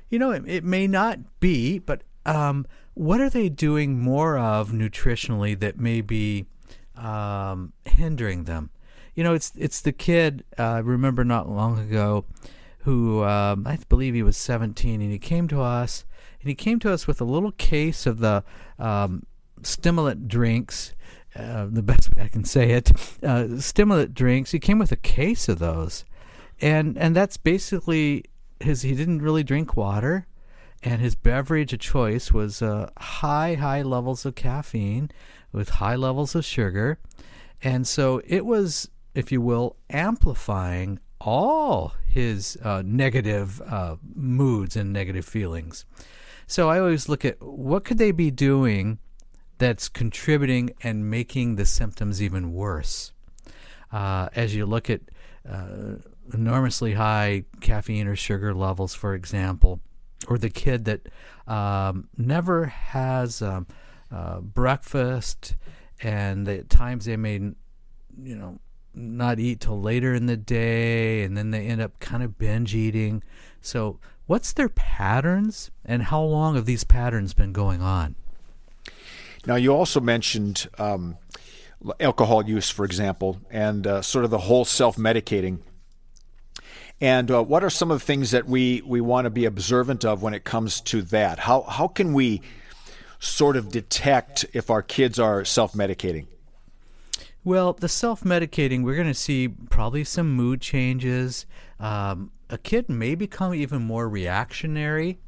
you 0.08 0.18
know, 0.18 0.30
it, 0.30 0.44
it 0.46 0.64
may 0.64 0.86
not 0.86 1.18
be, 1.40 1.78
but 1.78 2.02
um, 2.24 2.66
what 2.94 3.20
are 3.20 3.30
they 3.30 3.48
doing 3.48 4.00
more 4.00 4.38
of 4.38 4.70
nutritionally 4.70 5.58
that 5.58 5.78
may 5.78 6.00
be 6.00 6.46
um, 6.96 7.72
hindering 7.84 8.44
them? 8.44 8.70
You 9.14 9.24
know, 9.24 9.34
it's 9.34 9.52
it's 9.56 9.80
the 9.80 9.92
kid. 9.92 10.44
Uh, 10.58 10.62
I 10.62 10.78
remember 10.78 11.24
not 11.24 11.48
long 11.48 11.78
ago, 11.78 12.24
who 12.80 13.24
um, 13.24 13.66
I 13.66 13.78
believe 13.88 14.14
he 14.14 14.22
was 14.22 14.36
17, 14.36 15.00
and 15.00 15.10
he 15.10 15.18
came 15.18 15.48
to 15.48 15.60
us, 15.60 16.04
and 16.40 16.48
he 16.48 16.54
came 16.54 16.78
to 16.80 16.92
us 16.92 17.06
with 17.06 17.20
a 17.20 17.24
little 17.24 17.52
case 17.52 18.06
of 18.06 18.18
the 18.18 18.44
um, 18.78 19.24
stimulant 19.62 20.28
drinks. 20.28 20.92
Uh, 21.34 21.66
the 21.68 21.82
best 21.82 22.14
way 22.14 22.24
I 22.24 22.28
can 22.28 22.44
say 22.44 22.70
it, 22.70 22.92
uh, 23.22 23.58
stimulant 23.58 24.14
drinks. 24.14 24.52
He 24.52 24.58
came 24.58 24.78
with 24.78 24.92
a 24.92 24.96
case 24.96 25.48
of 25.48 25.58
those, 25.58 26.04
and 26.60 26.96
and 26.96 27.16
that's 27.16 27.36
basically 27.36 28.24
his. 28.60 28.82
He 28.82 28.94
didn't 28.94 29.22
really 29.22 29.44
drink 29.44 29.76
water, 29.76 30.26
and 30.82 31.00
his 31.00 31.14
beverage 31.14 31.72
of 31.72 31.80
choice 31.80 32.32
was 32.32 32.62
uh, 32.62 32.90
high 32.98 33.54
high 33.54 33.82
levels 33.82 34.26
of 34.26 34.34
caffeine 34.34 35.10
with 35.52 35.68
high 35.68 35.96
levels 35.96 36.34
of 36.34 36.44
sugar, 36.44 36.98
and 37.62 37.86
so 37.86 38.20
it 38.26 38.44
was 38.44 38.88
if 39.16 39.32
you 39.32 39.40
will, 39.40 39.76
amplifying 39.88 41.00
all 41.20 41.94
his 42.06 42.56
uh, 42.62 42.82
negative 42.84 43.60
uh, 43.62 43.96
moods 44.14 44.76
and 44.76 44.92
negative 44.92 45.24
feelings. 45.24 45.86
So 46.46 46.68
I 46.68 46.78
always 46.78 47.08
look 47.08 47.24
at 47.24 47.42
what 47.42 47.84
could 47.84 47.98
they 47.98 48.12
be 48.12 48.30
doing 48.30 48.98
that's 49.58 49.88
contributing 49.88 50.70
and 50.82 51.10
making 51.10 51.56
the 51.56 51.64
symptoms 51.64 52.22
even 52.22 52.52
worse. 52.52 53.12
Uh, 53.90 54.28
as 54.36 54.54
you 54.54 54.66
look 54.66 54.90
at 54.90 55.00
uh, 55.48 55.94
enormously 56.32 56.94
high 56.94 57.44
caffeine 57.60 58.06
or 58.06 58.16
sugar 58.16 58.54
levels, 58.54 58.94
for 58.94 59.14
example, 59.14 59.80
or 60.28 60.38
the 60.38 60.50
kid 60.50 60.84
that 60.86 61.08
um, 61.46 62.08
never 62.16 62.66
has 62.66 63.42
um, 63.42 63.66
uh, 64.10 64.40
breakfast, 64.40 65.56
and 66.02 66.48
at 66.48 66.68
times 66.68 67.04
they 67.04 67.16
may, 67.16 67.34
you 67.34 68.36
know, 68.36 68.58
not 68.94 69.38
eat 69.38 69.60
till 69.60 69.80
later 69.80 70.14
in 70.14 70.26
the 70.26 70.36
day 70.36 71.22
and 71.22 71.36
then 71.36 71.50
they 71.50 71.66
end 71.66 71.82
up 71.82 72.00
kind 72.00 72.22
of 72.22 72.38
binge 72.38 72.74
eating. 72.74 73.22
So, 73.60 73.98
what's 74.26 74.52
their 74.52 74.70
patterns 74.70 75.70
and 75.84 76.04
how 76.04 76.22
long 76.22 76.54
have 76.54 76.64
these 76.64 76.84
patterns 76.84 77.34
been 77.34 77.52
going 77.52 77.82
on? 77.82 78.16
Now, 79.46 79.56
you 79.56 79.74
also 79.74 80.00
mentioned 80.00 80.68
um, 80.78 81.18
alcohol 82.00 82.44
use, 82.44 82.70
for 82.70 82.84
example, 82.84 83.38
and 83.50 83.86
uh, 83.86 84.02
sort 84.02 84.24
of 84.24 84.30
the 84.30 84.38
whole 84.38 84.64
self 84.64 84.96
medicating. 84.96 85.60
And 87.00 87.30
uh, 87.30 87.42
what 87.42 87.62
are 87.62 87.70
some 87.70 87.90
of 87.90 87.98
the 88.00 88.04
things 88.04 88.30
that 88.30 88.46
we, 88.46 88.82
we 88.86 89.00
want 89.00 89.26
to 89.26 89.30
be 89.30 89.44
observant 89.44 90.04
of 90.04 90.22
when 90.22 90.32
it 90.32 90.44
comes 90.44 90.80
to 90.82 91.02
that? 91.02 91.40
How, 91.40 91.62
how 91.62 91.88
can 91.88 92.14
we 92.14 92.40
sort 93.18 93.56
of 93.56 93.70
detect 93.70 94.46
if 94.52 94.70
our 94.70 94.82
kids 94.82 95.18
are 95.18 95.44
self 95.44 95.72
medicating? 95.72 96.26
Well, 97.44 97.74
the 97.74 97.88
self 97.88 98.22
medicating, 98.22 98.82
we're 98.82 98.96
going 98.96 99.06
to 99.06 99.14
see 99.14 99.48
probably 99.48 100.04
some 100.04 100.34
mood 100.34 100.60
changes. 100.60 101.46
Um, 101.78 102.32
a 102.48 102.58
kid 102.58 102.88
may 102.88 103.14
become 103.14 103.54
even 103.54 103.82
more 103.82 104.08
reactionary, 104.08 105.18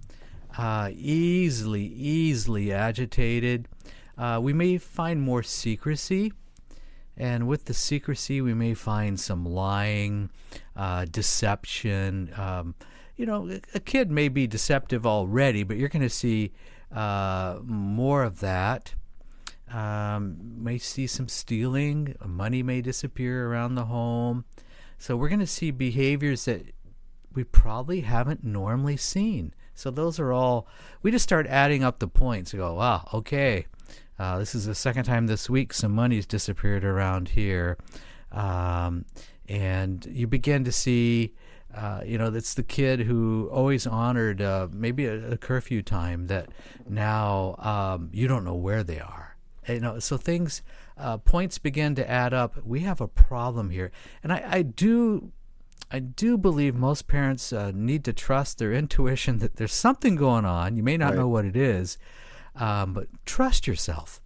uh, 0.56 0.90
easily, 0.94 1.84
easily 1.84 2.72
agitated. 2.72 3.68
Uh, 4.16 4.40
we 4.42 4.52
may 4.52 4.78
find 4.78 5.20
more 5.20 5.42
secrecy. 5.42 6.32
And 7.16 7.48
with 7.48 7.64
the 7.64 7.74
secrecy, 7.74 8.40
we 8.40 8.54
may 8.54 8.74
find 8.74 9.18
some 9.18 9.44
lying, 9.44 10.30
uh, 10.78 11.04
deception. 11.04 12.32
Um, 12.36 12.74
you 13.16 13.26
know, 13.26 13.50
a 13.74 13.80
kid 13.80 14.10
may 14.10 14.28
be 14.28 14.46
deceptive 14.46 15.04
already, 15.04 15.64
but 15.64 15.76
you're 15.76 15.88
going 15.88 16.02
to 16.02 16.08
see 16.08 16.52
uh, 16.94 17.58
more 17.62 18.22
of 18.22 18.40
that. 18.40 18.94
Um, 19.70 20.38
may 20.56 20.78
see 20.78 21.06
some 21.06 21.28
stealing. 21.28 22.14
Money 22.24 22.62
may 22.62 22.80
disappear 22.80 23.50
around 23.50 23.74
the 23.74 23.86
home. 23.86 24.46
So 24.96 25.16
we're 25.16 25.28
going 25.28 25.40
to 25.40 25.46
see 25.46 25.70
behaviors 25.70 26.46
that 26.46 26.62
we 27.34 27.44
probably 27.44 28.00
haven't 28.00 28.42
normally 28.42 28.96
seen. 28.96 29.54
So 29.74 29.90
those 29.90 30.18
are 30.18 30.32
all. 30.32 30.66
We 31.02 31.10
just 31.10 31.22
start 31.24 31.46
adding 31.46 31.84
up 31.84 31.98
the 31.98 32.08
points. 32.08 32.52
Go, 32.52 32.74
wow, 32.74 33.08
okay. 33.12 33.66
Uh, 34.18 34.38
this 34.38 34.54
is 34.54 34.64
the 34.64 34.74
second 34.74 35.04
time 35.04 35.26
this 35.26 35.48
week 35.48 35.72
some 35.72 35.92
money's 35.92 36.26
disappeared 36.26 36.84
around 36.84 37.28
here, 37.28 37.78
um, 38.32 39.04
and 39.48 40.04
you 40.06 40.26
begin 40.26 40.64
to 40.64 40.72
see. 40.72 41.34
Uh, 41.74 42.00
you 42.02 42.16
know, 42.16 42.30
that's 42.30 42.54
the 42.54 42.62
kid 42.62 43.00
who 43.00 43.46
always 43.52 43.86
honored 43.86 44.40
uh, 44.40 44.66
maybe 44.72 45.04
a, 45.04 45.32
a, 45.32 45.36
curfew 45.36 45.82
time 45.82 46.26
that 46.26 46.48
now 46.88 47.54
um, 47.58 48.08
you 48.10 48.26
don't 48.26 48.42
know 48.42 48.54
where 48.54 48.82
they 48.82 48.98
are 48.98 49.28
you 49.74 49.80
know, 49.80 49.98
so 49.98 50.16
things, 50.16 50.62
uh, 50.96 51.18
points 51.18 51.58
begin 51.58 51.94
to 51.96 52.10
add 52.10 52.32
up. 52.32 52.64
We 52.64 52.80
have 52.80 53.00
a 53.00 53.08
problem 53.08 53.70
here, 53.70 53.90
and 54.22 54.32
I, 54.32 54.44
I 54.46 54.62
do, 54.62 55.32
I 55.90 55.98
do 55.98 56.38
believe 56.38 56.74
most 56.74 57.06
parents 57.06 57.52
uh, 57.52 57.72
need 57.74 58.04
to 58.04 58.12
trust 58.12 58.58
their 58.58 58.72
intuition 58.72 59.38
that 59.38 59.56
there's 59.56 59.72
something 59.72 60.16
going 60.16 60.44
on. 60.44 60.76
You 60.76 60.82
may 60.82 60.96
not 60.96 61.10
right. 61.10 61.18
know 61.18 61.28
what 61.28 61.44
it 61.44 61.56
is, 61.56 61.98
um, 62.56 62.94
but 62.94 63.08
trust 63.26 63.66
yourself. 63.66 64.20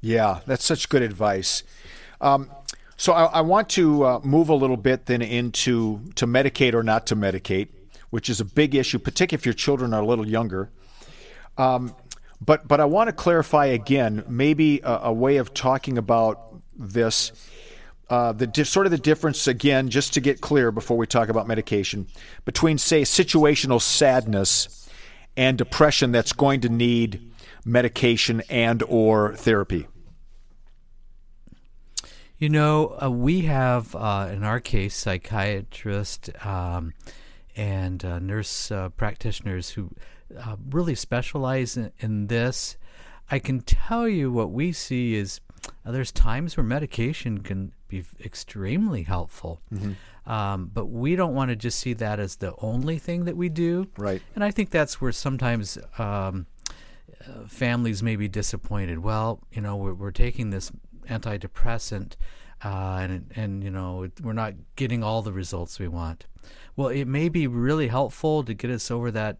Yeah, 0.00 0.40
that's 0.46 0.64
such 0.64 0.88
good 0.88 1.02
advice. 1.02 1.62
Um, 2.20 2.50
so 2.98 3.12
I, 3.12 3.24
I, 3.26 3.40
want 3.42 3.68
to 3.70 4.04
uh, 4.04 4.20
move 4.24 4.48
a 4.48 4.54
little 4.54 4.76
bit 4.76 5.06
then 5.06 5.22
into 5.22 6.00
to 6.16 6.26
medicate 6.26 6.74
or 6.74 6.82
not 6.82 7.06
to 7.06 7.16
medicate, 7.16 7.68
which 8.10 8.28
is 8.28 8.40
a 8.40 8.44
big 8.44 8.74
issue, 8.74 8.98
particularly 8.98 9.40
if 9.40 9.46
your 9.46 9.54
children 9.54 9.94
are 9.94 10.02
a 10.02 10.06
little 10.06 10.26
younger. 10.28 10.68
Um, 11.56 11.94
but 12.40 12.66
but 12.66 12.80
I 12.80 12.86
want 12.86 13.06
to 13.06 13.12
clarify 13.12 13.66
again, 13.66 14.24
maybe 14.28 14.80
a, 14.80 14.98
a 15.04 15.12
way 15.12 15.36
of 15.36 15.54
talking 15.54 15.96
about 15.96 16.60
this. 16.76 17.32
Uh, 18.10 18.32
the 18.32 18.46
di- 18.46 18.64
sort 18.64 18.86
of 18.86 18.90
the 18.90 18.98
difference 18.98 19.46
again, 19.46 19.90
just 19.90 20.14
to 20.14 20.20
get 20.20 20.40
clear 20.40 20.72
before 20.72 20.96
we 20.96 21.06
talk 21.06 21.28
about 21.28 21.46
medication, 21.46 22.06
between 22.46 22.78
say 22.78 23.02
situational 23.02 23.80
sadness 23.80 24.88
and 25.36 25.56
depression 25.56 26.10
that's 26.10 26.32
going 26.32 26.60
to 26.62 26.68
need 26.68 27.30
medication 27.64 28.42
and 28.48 28.82
or 28.88 29.36
therapy. 29.36 29.86
You 32.38 32.48
know, 32.48 32.96
uh, 33.02 33.10
we 33.10 33.42
have 33.42 33.96
uh, 33.96 34.28
in 34.32 34.44
our 34.44 34.60
case 34.60 34.94
psychiatrists 34.94 36.30
um, 36.46 36.94
and 37.56 38.04
uh, 38.04 38.20
nurse 38.20 38.70
uh, 38.70 38.90
practitioners 38.90 39.70
who 39.70 39.90
uh, 40.38 40.54
really 40.70 40.94
specialize 40.94 41.76
in, 41.76 41.90
in, 41.98 42.28
this. 42.28 42.76
I 43.28 43.40
can 43.40 43.60
tell 43.62 44.08
you 44.08 44.30
what 44.30 44.52
we 44.52 44.70
see 44.70 45.16
is 45.16 45.40
uh, 45.84 45.90
there's 45.90 46.12
times 46.12 46.56
where 46.56 46.62
medication 46.62 47.38
can 47.40 47.72
be 47.88 48.04
extremely 48.24 49.02
helpful. 49.02 49.60
Mm-hmm. 49.74 50.30
Um, 50.30 50.70
but 50.72 50.86
we 50.86 51.16
don't 51.16 51.34
want 51.34 51.48
to 51.48 51.56
just 51.56 51.80
see 51.80 51.94
that 51.94 52.20
as 52.20 52.36
the 52.36 52.54
only 52.58 52.98
thing 52.98 53.24
that 53.24 53.36
we 53.36 53.48
do. 53.48 53.88
Right. 53.96 54.22
And 54.36 54.44
I 54.44 54.52
think 54.52 54.70
that's 54.70 55.00
where 55.00 55.10
sometimes 55.10 55.76
um, 55.98 56.46
uh, 57.26 57.46
families 57.48 58.02
may 58.02 58.14
be 58.14 58.28
disappointed. 58.28 59.00
Well, 59.00 59.40
you 59.50 59.60
know, 59.60 59.76
we're, 59.76 59.94
we're 59.94 60.10
taking 60.12 60.50
this 60.50 60.70
antidepressant. 61.08 62.16
Uh, 62.64 62.98
and 63.02 63.32
and 63.36 63.62
you 63.62 63.70
know 63.70 64.08
we're 64.20 64.32
not 64.32 64.54
getting 64.74 65.04
all 65.04 65.22
the 65.22 65.32
results 65.32 65.78
we 65.78 65.86
want. 65.86 66.26
Well, 66.74 66.88
it 66.88 67.04
may 67.04 67.28
be 67.28 67.46
really 67.46 67.88
helpful 67.88 68.42
to 68.42 68.54
get 68.54 68.70
us 68.70 68.90
over 68.90 69.10
that 69.12 69.38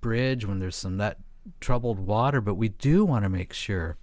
bridge 0.00 0.46
when 0.46 0.58
there's 0.60 0.76
some 0.76 0.96
that 0.98 1.18
troubled 1.60 1.98
water, 1.98 2.40
but 2.40 2.54
we 2.54 2.68
do 2.68 3.04
want 3.04 3.24
to 3.24 3.28
make 3.28 3.52
sure 3.52 3.96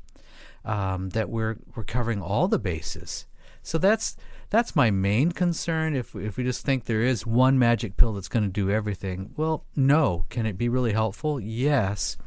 um, 0.65 1.09
that 1.09 1.29
we're 1.29 1.57
we're 1.75 1.83
covering 1.83 2.21
all 2.21 2.47
the 2.47 2.59
bases. 2.59 3.25
So 3.61 3.77
that's 3.77 4.17
that's 4.49 4.75
my 4.75 4.91
main 4.91 5.31
concern. 5.31 5.95
If 5.95 6.15
if 6.15 6.37
we 6.37 6.43
just 6.43 6.65
think 6.65 6.85
there 6.85 7.01
is 7.01 7.25
one 7.25 7.59
magic 7.59 7.97
pill 7.97 8.13
that's 8.13 8.27
going 8.27 8.43
to 8.43 8.49
do 8.49 8.69
everything, 8.69 9.31
well, 9.37 9.65
no. 9.75 10.25
Can 10.29 10.45
it 10.45 10.57
be 10.57 10.69
really 10.69 10.93
helpful? 10.93 11.39
Yes. 11.39 12.17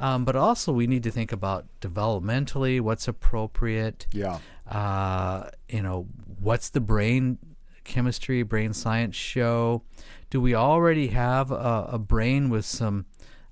Um, 0.00 0.24
but 0.24 0.36
also, 0.36 0.72
we 0.72 0.86
need 0.86 1.02
to 1.04 1.10
think 1.10 1.32
about 1.32 1.66
developmentally 1.80 2.80
what's 2.80 3.06
appropriate. 3.06 4.06
Yeah. 4.12 4.38
Uh, 4.68 5.50
you 5.68 5.82
know, 5.82 6.06
what's 6.40 6.70
the 6.70 6.80
brain 6.80 7.38
chemistry, 7.84 8.42
brain 8.42 8.72
science 8.72 9.16
show? 9.16 9.82
Do 10.30 10.40
we 10.40 10.54
already 10.54 11.08
have 11.08 11.50
a, 11.50 11.88
a 11.92 11.98
brain 11.98 12.48
with 12.50 12.64
some 12.64 13.06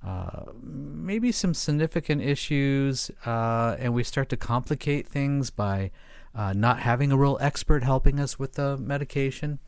uh, 0.05 0.47
maybe 0.61 1.31
some 1.31 1.55
significant 1.55 2.23
issues, 2.23 3.11
uh, 3.25 3.77
and 3.79 3.95
we 3.95 4.03
start 4.03 4.29
to 4.31 4.37
complicate 4.37 5.07
things 5.07 5.51
by 5.51 5.93
uh, 6.35 6.53
not 6.53 6.81
having 6.81 7.13
a 7.13 7.17
real 7.17 7.39
expert 7.41 7.85
helping 7.85 8.19
us 8.19 8.37
with 8.37 8.55
the 8.55 8.77
medication? 8.79 9.61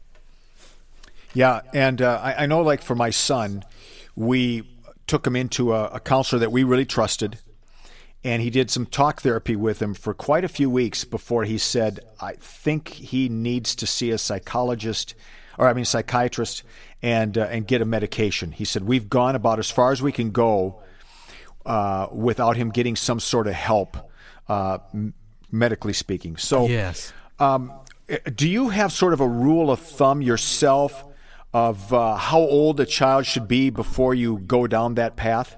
Yeah, 1.35 1.61
and 1.73 2.03
uh, 2.03 2.21
I, 2.23 2.45
I, 2.45 2.47
know, 2.47 2.63
like 2.63 2.83
for 2.83 2.95
my 2.97 3.11
son, 3.11 3.65
we 4.17 4.63
took 5.07 5.27
him 5.27 5.37
into 5.37 5.73
a, 5.73 5.87
a 5.87 6.01
counselor 6.01 6.41
that 6.41 6.53
we 6.53 6.65
really 6.65 6.85
trusted, 6.85 7.39
and 8.23 8.41
he 8.43 8.51
did 8.51 8.71
some 8.71 8.87
talk 8.87 9.23
therapy 9.23 9.57
with 9.57 9.81
him 9.83 9.95
for 9.95 10.15
quite 10.15 10.45
a 10.45 10.49
few 10.49 10.71
weeks 10.71 11.05
before 11.05 11.45
he 11.45 11.59
said, 11.59 12.01
"I 12.21 12.33
think 12.35 12.89
he 12.89 13.29
needs 13.29 13.75
to 13.77 13.87
see 13.87 14.11
a 14.11 14.19
psychologist." 14.19 15.15
Or 15.57 15.69
I 15.69 15.73
mean, 15.73 15.85
psychiatrist, 15.85 16.65
and 17.03 17.39
uh, 17.39 17.45
and 17.45 17.67
get 17.67 17.81
a 17.81 17.85
medication. 17.85 18.53
He 18.53 18.65
said 18.65 18.85
we've 18.85 19.09
gone 19.09 19.37
about 19.37 19.59
as 19.59 19.71
far 19.71 19.93
as 19.93 20.03
we 20.03 20.11
can 20.11 20.31
go 20.31 20.83
uh, 21.67 22.09
without 22.13 22.57
him 22.57 22.71
getting 22.71 22.97
some 22.97 23.21
sort 23.21 23.47
of 23.47 23.55
help, 23.55 23.97
uh, 24.49 24.79
medically 25.51 25.93
speaking. 25.93 26.37
So 26.37 26.67
yes. 26.67 27.13
Um, 27.39 27.73
do 28.35 28.49
you 28.49 28.69
have 28.69 28.93
sort 28.93 29.13
of 29.13 29.21
a 29.21 29.29
rule 29.29 29.71
of 29.71 29.81
thumb 29.81 30.23
yourself 30.23 31.05
of 31.55 31.93
uh, 31.93 32.17
how 32.17 32.41
old 32.41 32.81
a 32.81 32.85
child 32.85 33.25
should 33.25 33.47
be 33.47 33.71
before 33.71 34.13
you 34.13 34.39
go 34.39 34.67
down 34.67 34.97
that 34.97 35.15
path? 35.15 35.57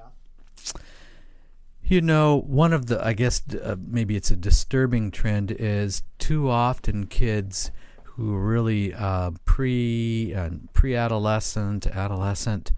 You 1.82 2.02
know, 2.02 2.42
one 2.46 2.72
of 2.72 2.86
the, 2.86 3.04
I 3.04 3.14
guess, 3.14 3.42
uh, 3.54 3.76
maybe 3.80 4.14
it's 4.14 4.30
a 4.30 4.36
disturbing 4.36 5.10
trend 5.10 5.50
is 5.52 6.02
too 6.18 6.50
often 6.50 7.06
kids 7.06 7.70
who 8.02 8.34
are 8.34 8.44
really 8.44 8.92
uh, 8.92 9.30
pre 9.46 10.34
uh, 10.34 10.50
pre-adolescent, 10.74 11.86
adolescent, 11.86 12.72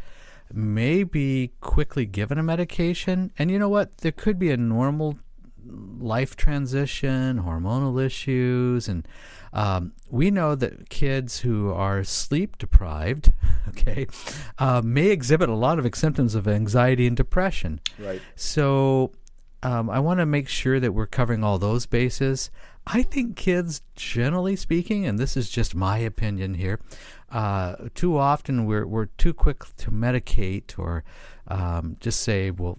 may 0.52 1.02
be 1.02 1.52
quickly 1.60 2.06
given 2.06 2.38
a 2.38 2.42
medication. 2.42 3.32
And 3.38 3.50
you 3.50 3.58
know 3.58 3.68
what? 3.68 3.98
There 3.98 4.12
could 4.12 4.38
be 4.38 4.50
a 4.50 4.56
normal 4.56 5.18
life 5.98 6.36
transition, 6.36 7.42
hormonal 7.42 8.04
issues, 8.04 8.88
and 8.88 9.06
um, 9.52 9.92
we 10.10 10.30
know 10.30 10.54
that 10.54 10.88
kids 10.88 11.40
who 11.40 11.70
are 11.72 12.04
sleep 12.04 12.58
deprived, 12.58 13.32
okay, 13.68 14.06
uh, 14.58 14.82
may 14.84 15.08
exhibit 15.08 15.48
a 15.48 15.54
lot 15.54 15.78
of 15.78 15.94
symptoms 15.94 16.34
of 16.34 16.46
anxiety 16.46 17.06
and 17.06 17.16
depression. 17.16 17.80
Right. 17.98 18.20
So 18.36 19.12
um, 19.62 19.90
I 19.90 19.98
want 19.98 20.20
to 20.20 20.26
make 20.26 20.48
sure 20.48 20.78
that 20.80 20.92
we're 20.92 21.06
covering 21.06 21.42
all 21.42 21.58
those 21.58 21.86
bases. 21.86 22.50
I 22.86 23.02
think 23.02 23.36
kids, 23.36 23.82
generally 23.96 24.56
speaking, 24.56 25.04
and 25.04 25.18
this 25.18 25.36
is 25.36 25.50
just 25.50 25.74
my 25.74 25.98
opinion 25.98 26.54
here, 26.54 26.80
uh, 27.30 27.76
too 27.94 28.16
often 28.16 28.64
we're 28.64 28.86
we're 28.86 29.06
too 29.06 29.34
quick 29.34 29.64
to 29.76 29.90
medicate 29.90 30.78
or 30.78 31.04
um, 31.48 31.96
just 32.00 32.20
say, 32.20 32.50
well, 32.50 32.78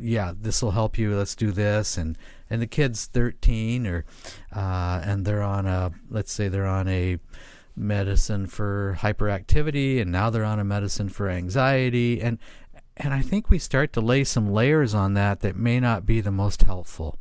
yeah, 0.00 0.32
this 0.38 0.62
will 0.62 0.70
help 0.70 0.98
you. 0.98 1.16
Let's 1.16 1.34
do 1.34 1.50
this, 1.50 1.96
and 1.96 2.16
and 2.50 2.62
the 2.62 2.66
kid's 2.66 3.06
13 3.06 3.86
or 3.86 4.04
uh, 4.54 5.02
and 5.04 5.24
they're 5.24 5.42
on 5.42 5.66
a 5.66 5.92
let's 6.10 6.32
say 6.32 6.48
they're 6.48 6.66
on 6.66 6.88
a 6.88 7.18
medicine 7.76 8.46
for 8.46 8.98
hyperactivity, 9.00 10.00
and 10.00 10.10
now 10.10 10.30
they're 10.30 10.44
on 10.44 10.60
a 10.60 10.64
medicine 10.64 11.08
for 11.08 11.28
anxiety, 11.28 12.20
and 12.20 12.38
and 12.96 13.14
I 13.14 13.22
think 13.22 13.48
we 13.48 13.58
start 13.58 13.92
to 13.94 14.00
lay 14.00 14.24
some 14.24 14.50
layers 14.50 14.94
on 14.94 15.14
that 15.14 15.40
that 15.40 15.56
may 15.56 15.78
not 15.80 16.04
be 16.04 16.20
the 16.20 16.32
most 16.32 16.62
helpful. 16.62 17.16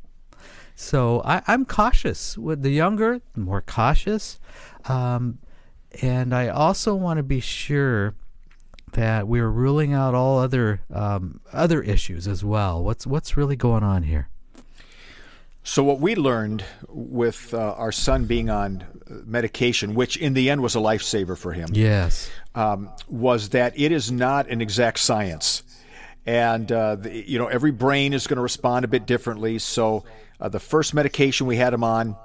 So 0.76 1.22
I, 1.22 1.41
am 1.48 1.65
cautious 1.65 2.38
with 2.38 2.62
the 2.62 2.70
younger, 2.70 3.22
more 3.36 3.62
cautious, 3.62 4.39
um, 4.86 5.39
and 6.02 6.34
I 6.34 6.50
also 6.50 6.93
want 6.93 7.17
to 7.17 7.24
be 7.24 7.39
sure 7.39 8.13
that 8.97 9.27
we're 9.27 9.49
ruling 9.49 9.93
out 9.93 10.15
all 10.15 10.39
other 10.39 10.81
um, 10.91 11.39
other 11.53 11.83
issues 11.83 12.27
as 12.27 12.43
well. 12.43 12.83
What's 12.83 13.05
what's 13.05 13.38
really 13.38 13.55
going 13.55 13.83
on 13.83 14.03
here? 14.03 14.27
So 15.63 15.83
what 15.83 15.99
we 15.99 16.15
learned 16.15 16.65
with 16.88 17.53
uh, 17.53 17.75
our 17.77 17.91
son 17.91 18.25
being 18.25 18.49
on 18.49 18.83
medication, 19.07 19.93
which 19.93 20.17
in 20.17 20.33
the 20.33 20.49
end 20.49 20.63
was 20.63 20.75
a 20.75 20.79
lifesaver 20.79 21.38
for 21.38 21.53
him, 21.53 21.69
yes, 21.73 22.31
um, 22.55 22.89
was 23.07 23.49
that 23.49 23.79
it 23.79 23.91
is 23.91 24.12
not 24.12 24.49
an 24.49 24.62
exact 24.62 24.97
science, 24.97 25.62
and 26.25 26.71
uh, 26.71 26.95
the, 26.95 27.29
you 27.29 27.38
know 27.38 27.47
every 27.47 27.71
brain 27.71 28.13
is 28.13 28.25
going 28.25 28.38
to 28.38 28.41
respond 28.43 28.83
a 28.83 28.88
bit 28.88 29.05
differently. 29.05 29.60
So 29.60 30.05
uh, 30.41 30.49
the 30.49 30.60
first 30.60 30.95
medication 30.95 31.45
we 31.45 31.57
had 31.57 31.71
him 31.71 31.83
on, 31.83 32.15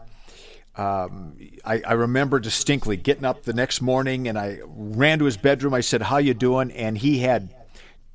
um, 0.74 1.36
I, 1.66 1.82
I, 1.86 1.92
remember 1.92 2.40
distinctly 2.40 2.96
getting 2.96 3.26
up 3.26 3.42
the 3.42 3.52
next 3.52 3.82
morning 3.82 4.26
and 4.26 4.38
I 4.38 4.60
ran 4.64 5.18
to 5.18 5.26
his 5.26 5.36
bedroom. 5.36 5.74
I 5.74 5.82
said, 5.82 6.00
"How 6.00 6.16
you 6.16 6.32
doing?" 6.32 6.70
And 6.72 6.96
he 6.96 7.18
had 7.18 7.54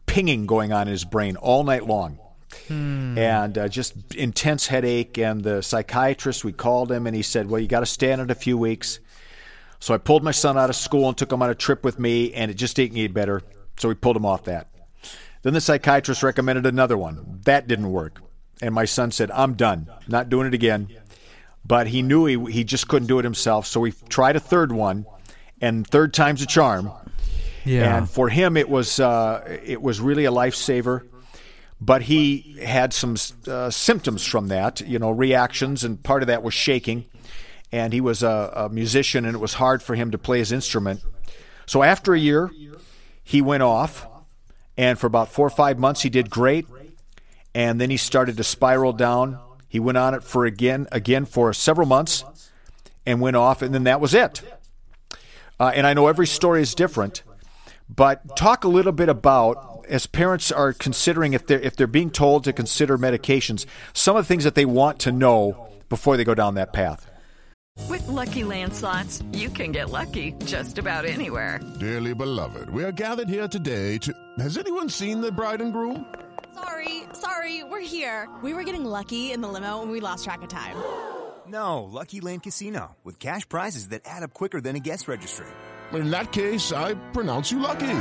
pinging 0.07 0.47
going 0.47 0.73
on 0.73 0.87
in 0.87 0.91
his 0.91 1.05
brain 1.05 1.35
all 1.35 1.63
night 1.63 1.85
long, 1.85 2.17
hmm. 2.67 3.15
and 3.15 3.55
uh, 3.55 3.67
just 3.67 3.93
intense 4.15 4.65
headache. 4.65 5.19
And 5.19 5.43
the 5.43 5.61
psychiatrist, 5.61 6.43
we 6.43 6.51
called 6.51 6.91
him, 6.91 7.05
and 7.05 7.15
he 7.15 7.21
said, 7.21 7.47
"Well, 7.47 7.61
you 7.61 7.67
got 7.67 7.81
to 7.81 7.85
stand 7.85 8.21
it 8.21 8.31
a 8.31 8.35
few 8.35 8.57
weeks." 8.57 8.99
So 9.79 9.93
I 9.93 9.99
pulled 9.99 10.23
my 10.23 10.31
son 10.31 10.57
out 10.57 10.71
of 10.71 10.75
school 10.75 11.07
and 11.07 11.15
took 11.15 11.31
him 11.31 11.43
on 11.43 11.51
a 11.51 11.55
trip 11.55 11.83
with 11.83 11.99
me, 11.99 12.33
and 12.33 12.49
it 12.49 12.55
just 12.55 12.75
didn't 12.75 12.95
get 12.95 13.13
better. 13.13 13.43
So 13.77 13.87
we 13.87 13.93
pulled 13.93 14.17
him 14.17 14.25
off 14.25 14.45
that. 14.45 14.69
Then 15.43 15.53
the 15.53 15.61
psychiatrist 15.61 16.23
recommended 16.23 16.65
another 16.65 16.97
one. 16.97 17.41
That 17.45 17.67
didn't 17.67 17.91
work. 17.91 18.19
And 18.63 18.73
my 18.73 18.85
son 18.85 19.11
said, 19.11 19.29
I'm 19.29 19.53
done, 19.53 19.91
not 20.07 20.29
doing 20.29 20.47
it 20.47 20.55
again 20.55 20.87
but 21.65 21.87
he 21.87 22.01
knew 22.01 22.25
he, 22.25 22.51
he 22.51 22.63
just 22.63 22.87
couldn't 22.87 23.07
do 23.07 23.19
it 23.19 23.23
himself. 23.23 23.67
So 23.67 23.83
he 23.83 23.93
tried 24.09 24.35
a 24.35 24.39
third 24.39 24.71
one, 24.71 25.05
and 25.61 25.85
third 25.85 26.13
time's 26.13 26.41
a 26.41 26.45
charm. 26.45 26.91
Yeah. 27.65 27.97
And 27.97 28.09
for 28.09 28.29
him, 28.29 28.55
it 28.55 28.69
was 28.69 28.99
uh, 28.99 29.59
it 29.63 29.81
was 29.81 29.99
really 29.99 30.25
a 30.25 30.31
lifesaver. 30.31 31.07
But 31.79 32.01
he 32.01 32.57
had 32.63 32.91
some 32.91 33.17
uh, 33.47 33.69
symptoms 33.69 34.25
from 34.25 34.47
that, 34.47 34.81
you 34.81 34.97
know, 34.97 35.11
reactions, 35.11 35.83
and 35.83 36.01
part 36.01 36.23
of 36.23 36.27
that 36.27 36.41
was 36.41 36.53
shaking. 36.53 37.05
And 37.71 37.93
he 37.93 38.01
was 38.01 38.23
a, 38.23 38.51
a 38.55 38.69
musician, 38.69 39.25
and 39.25 39.35
it 39.35 39.39
was 39.39 39.53
hard 39.53 39.83
for 39.83 39.93
him 39.93 40.11
to 40.11 40.17
play 40.17 40.39
his 40.39 40.51
instrument. 40.51 41.03
So 41.67 41.83
after 41.83 42.13
a 42.13 42.19
year, 42.19 42.49
he 43.23 43.41
went 43.41 43.61
off, 43.61 44.07
and 44.77 44.97
for 44.97 45.05
about 45.05 45.29
four 45.29 45.45
or 45.45 45.51
five 45.51 45.77
months, 45.77 46.01
he 46.01 46.09
did 46.09 46.29
great. 46.29 46.65
And 47.53 47.79
then 47.79 47.89
he 47.89 47.97
started 47.97 48.37
to 48.37 48.43
spiral 48.43 48.93
down 48.93 49.37
he 49.67 49.79
went 49.79 49.97
on 49.97 50.13
it 50.13 50.23
for 50.23 50.45
again, 50.45 50.87
again 50.91 51.25
for 51.25 51.53
several 51.53 51.87
months, 51.87 52.23
and 53.05 53.21
went 53.21 53.35
off, 53.35 53.61
and 53.61 53.73
then 53.73 53.83
that 53.83 54.01
was 54.01 54.13
it. 54.13 54.41
Uh, 55.59 55.71
and 55.73 55.87
I 55.87 55.93
know 55.93 56.07
every 56.07 56.27
story 56.27 56.61
is 56.61 56.75
different, 56.75 57.23
but 57.89 58.35
talk 58.37 58.63
a 58.63 58.67
little 58.67 58.91
bit 58.91 59.09
about 59.09 59.85
as 59.89 60.05
parents 60.05 60.51
are 60.51 60.73
considering 60.73 61.33
if 61.33 61.47
they're 61.47 61.59
if 61.59 61.75
they're 61.75 61.87
being 61.87 62.11
told 62.11 62.43
to 62.43 62.53
consider 62.53 62.97
medications, 62.97 63.65
some 63.93 64.15
of 64.15 64.23
the 64.23 64.27
things 64.27 64.43
that 64.43 64.55
they 64.55 64.65
want 64.65 64.99
to 64.99 65.11
know 65.11 65.69
before 65.89 66.17
they 66.17 66.23
go 66.23 66.35
down 66.35 66.55
that 66.55 66.73
path. 66.73 67.09
With 67.89 68.07
lucky 68.07 68.41
landslots, 68.41 69.23
you 69.35 69.49
can 69.49 69.71
get 69.71 69.89
lucky 69.89 70.33
just 70.45 70.77
about 70.77 71.05
anywhere. 71.05 71.59
Dearly 71.79 72.13
beloved, 72.13 72.69
we 72.69 72.83
are 72.83 72.91
gathered 72.91 73.29
here 73.29 73.47
today 73.47 73.97
to. 73.99 74.13
Has 74.39 74.57
anyone 74.57 74.89
seen 74.89 75.21
the 75.21 75.31
bride 75.31 75.61
and 75.61 75.71
groom? 75.71 76.05
Sorry, 76.57 77.03
sorry, 77.13 77.63
we're 77.63 77.85
here. 77.85 78.27
We 78.41 78.53
were 78.55 78.63
getting 78.63 78.83
lucky 78.83 79.31
in 79.31 79.41
the 79.41 79.47
limo 79.47 79.83
and 79.83 79.91
we 79.91 79.99
lost 79.99 80.23
track 80.23 80.41
of 80.41 80.49
time. 80.49 80.75
No, 81.49 81.85
Lucky 81.85 82.19
Land 82.19 82.43
Casino, 82.43 82.97
with 83.05 83.19
cash 83.19 83.47
prizes 83.47 83.87
that 83.89 84.01
add 84.03 84.21
up 84.21 84.33
quicker 84.33 84.59
than 84.59 84.75
a 84.75 84.79
guest 84.79 85.07
registry. 85.07 85.47
In 85.93 86.09
that 86.11 86.33
case, 86.33 86.73
I 86.73 86.95
pronounce 87.13 87.53
you 87.53 87.59
lucky. 87.59 87.99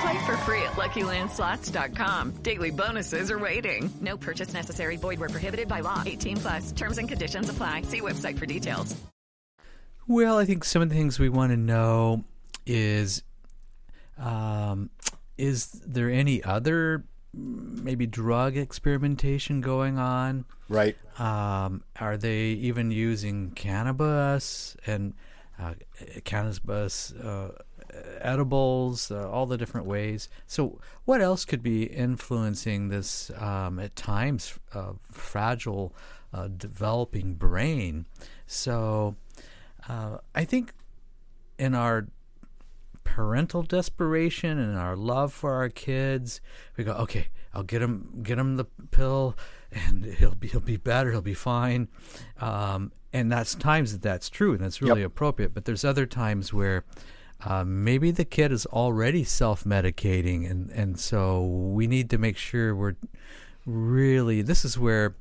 Play 0.00 0.18
for 0.24 0.36
free 0.46 0.62
at 0.62 0.76
LuckyLandSlots.com. 0.76 2.34
Daily 2.42 2.70
bonuses 2.70 3.32
are 3.32 3.38
waiting. 3.40 3.90
No 4.00 4.16
purchase 4.16 4.54
necessary. 4.54 4.96
Void 4.96 5.18
where 5.18 5.28
prohibited 5.28 5.66
by 5.66 5.80
law. 5.80 6.04
18 6.06 6.36
plus. 6.36 6.70
Terms 6.70 6.98
and 6.98 7.08
conditions 7.08 7.48
apply. 7.48 7.82
See 7.82 8.00
website 8.00 8.38
for 8.38 8.46
details. 8.46 8.94
Well, 10.06 10.38
I 10.38 10.44
think 10.44 10.62
some 10.62 10.80
of 10.80 10.88
the 10.88 10.94
things 10.94 11.18
we 11.18 11.28
want 11.28 11.50
to 11.50 11.56
know 11.56 12.22
is, 12.64 13.24
um, 14.18 14.90
is 15.36 15.70
there 15.84 16.10
any 16.10 16.44
other 16.44 17.02
maybe 17.34 18.06
drug 18.06 18.56
experimentation 18.56 19.60
going 19.60 19.98
on. 19.98 20.44
Right. 20.68 20.96
Um, 21.18 21.82
are 21.98 22.16
they 22.16 22.48
even 22.48 22.90
using 22.90 23.50
cannabis 23.52 24.76
and 24.86 25.14
uh, 25.58 25.74
cannabis 26.24 27.12
uh, 27.12 27.50
edibles, 28.20 29.10
uh, 29.10 29.28
all 29.30 29.46
the 29.46 29.58
different 29.58 29.86
ways? 29.86 30.28
So, 30.46 30.80
what 31.04 31.20
else 31.20 31.44
could 31.44 31.62
be 31.62 31.84
influencing 31.84 32.88
this 32.88 33.30
um, 33.36 33.78
at 33.78 33.96
times 33.96 34.58
uh, 34.74 34.92
fragile, 35.10 35.94
uh, 36.32 36.48
developing 36.48 37.34
brain? 37.34 38.06
So, 38.46 39.16
uh, 39.88 40.18
I 40.34 40.44
think 40.44 40.72
in 41.58 41.74
our 41.74 42.08
parental 43.14 43.62
desperation 43.62 44.58
and 44.58 44.76
our 44.76 44.96
love 44.96 45.32
for 45.32 45.54
our 45.54 45.68
kids, 45.68 46.40
we 46.76 46.84
go, 46.84 46.92
okay, 46.92 47.28
I'll 47.54 47.62
get 47.62 47.80
him, 47.82 48.20
get 48.22 48.38
him 48.38 48.56
the 48.56 48.66
pill, 48.90 49.36
and 49.72 50.04
he'll 50.04 50.34
be, 50.34 50.48
he'll 50.48 50.60
be 50.60 50.76
better, 50.76 51.10
he'll 51.10 51.20
be 51.22 51.34
fine. 51.34 51.88
Um, 52.40 52.92
and 53.12 53.32
that's 53.32 53.54
times 53.54 53.92
that 53.92 54.02
that's 54.02 54.28
true 54.28 54.52
and 54.52 54.60
that's 54.60 54.82
really 54.82 55.00
Yep. 55.00 55.06
appropriate. 55.12 55.54
But 55.54 55.64
there's 55.64 55.84
other 55.84 56.04
times 56.06 56.52
where 56.52 56.84
uh, 57.44 57.64
maybe 57.64 58.10
the 58.10 58.24
kid 58.26 58.52
is 58.52 58.66
already 58.66 59.24
self-medicating, 59.24 60.50
and 60.50 60.70
and 60.70 60.98
so 61.00 61.42
we 61.44 61.86
need 61.86 62.10
to 62.10 62.18
make 62.18 62.36
sure 62.36 62.74
we're 62.74 62.96
really. 63.64 64.42
This 64.42 64.64
is 64.64 64.78
where, 64.78 65.14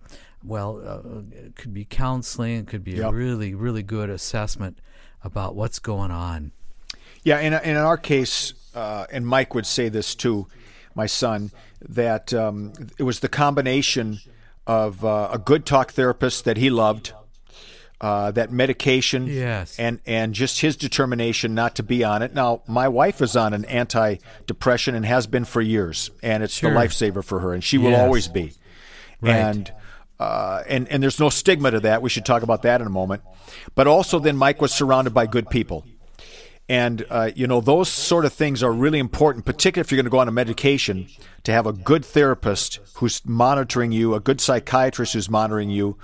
well, 0.44 0.82
uh, 0.86 1.22
it 1.32 1.56
could 1.56 1.74
be 1.74 1.86
counseling, 1.86 2.58
it 2.60 2.68
could 2.68 2.84
be 2.84 3.00
a 3.00 3.10
really 3.12 3.54
really 3.56 3.84
good 3.84 4.10
assessment 4.10 4.80
about 5.24 5.56
what's 5.56 5.80
going 5.80 6.12
on. 6.12 6.52
Yeah, 7.28 7.40
and, 7.40 7.54
and 7.56 7.66
in 7.72 7.76
our 7.76 7.98
case, 7.98 8.54
uh, 8.74 9.06
and 9.12 9.28
Mike 9.28 9.54
would 9.54 9.66
say 9.66 9.90
this 9.90 10.16
too, 10.16 10.48
my 10.96 11.08
son, 11.08 11.52
that 11.90 12.34
um, 12.34 12.72
it 12.98 13.04
was 13.04 13.20
the 13.20 13.28
combination 13.28 14.20
of 14.66 15.04
uh, 15.04 15.28
a 15.34 15.38
good 15.38 15.66
talk 15.66 15.92
therapist 15.92 16.46
that 16.46 16.56
he 16.56 16.70
loved, 16.70 17.12
uh, 18.00 18.32
that 18.32 18.50
medication, 18.52 19.28
Yes. 19.28 19.78
and 19.78 20.00
and 20.06 20.34
just 20.34 20.62
his 20.62 20.78
determination 20.78 21.54
not 21.54 21.76
to 21.76 21.84
be 21.84 22.02
on 22.06 22.22
it. 22.22 22.34
Now, 22.34 22.62
my 22.66 22.88
wife 22.88 23.22
is 23.22 23.36
on 23.36 23.54
an 23.54 23.66
anti-depression 23.66 24.96
and 24.96 25.06
has 25.06 25.28
been 25.28 25.44
for 25.44 25.62
years, 25.62 26.10
and 26.24 26.44
it's 26.44 26.54
Sure. 26.54 26.72
the 26.72 26.80
lifesaver 26.80 27.24
for 27.26 27.40
her, 27.42 27.54
and 27.54 27.62
she 27.64 27.78
will 27.78 27.92
Yes. 27.92 28.00
always 28.02 28.28
be. 28.30 28.54
Right. 29.20 29.36
And 29.36 29.74
uh, 30.18 30.64
and 30.70 30.88
and 30.90 31.04
there's 31.04 31.20
no 31.20 31.30
stigma 31.30 31.72
to 31.72 31.80
that. 31.82 32.02
We 32.02 32.10
should 32.10 32.26
talk 32.26 32.42
about 32.44 32.62
that 32.62 32.80
in 32.80 32.88
a 32.88 32.92
moment. 33.02 33.22
But 33.76 33.86
also, 33.88 34.18
then 34.18 34.38
Mike 34.38 34.62
was 34.62 34.72
surrounded 34.74 35.14
by 35.14 35.26
good 35.28 35.50
people. 35.50 35.84
And, 36.70 37.06
uh, 37.10 37.32
you 37.34 37.48
know, 37.48 37.62
those 37.62 37.88
sort 37.88 38.26
of 38.26 38.34
things 38.34 38.62
are 38.62 38.74
really 38.74 39.00
important, 39.00 39.46
particularly 39.46 39.86
if 39.86 39.92
you're 39.92 39.98
going 39.98 40.06
to 40.06 40.10
go 40.12 40.20
on 40.20 40.28
a 40.28 40.32
medication, 40.32 41.08
to 41.44 41.54
have 41.54 41.66
a 41.66 41.72
good 41.72 42.04
therapist 42.04 42.80
who's 42.96 43.22
monitoring 43.26 43.94
you, 43.94 44.14
a 44.14 44.20
good 44.20 44.42
psychiatrist 44.42 45.14
who's 45.14 45.30
monitoring 45.30 45.70
you, 45.70 45.98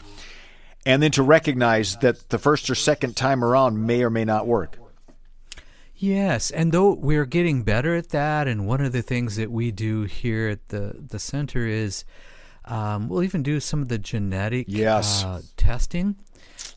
and 0.86 1.04
then 1.04 1.12
to 1.12 1.23
recognize 1.23 1.97
that 1.97 2.30
the 2.30 2.38
first 2.38 2.69
or 2.69 2.76
second 2.76 3.17
time 3.17 3.43
around 3.43 3.86
may 3.86 4.04
or 4.04 4.10
may 4.10 4.23
not 4.23 4.47
work. 4.47 4.78
Yes, 5.95 6.49
and 6.52 6.71
though 6.71 6.93
we're 6.93 7.26
getting 7.26 7.63
better 7.63 7.95
at 7.95 8.10
that, 8.10 8.47
and 8.47 8.67
one 8.67 8.82
of 8.82 8.91
the 8.91 9.02
things 9.02 9.36
that 9.36 9.52
we 9.52 9.71
do 9.71 10.04
here 10.04 10.49
at 10.49 10.69
the 10.69 10.95
the 11.08 11.19
center 11.19 11.65
is 11.67 12.04
um, 12.65 13.08
we'll 13.08 13.23
even 13.23 13.43
do 13.43 13.60
some 13.60 13.82
of 13.82 13.88
the 13.89 13.97
genetic 13.97 14.65
Yes. 14.67 15.23
uh, 15.23 15.41
testing, 15.56 16.15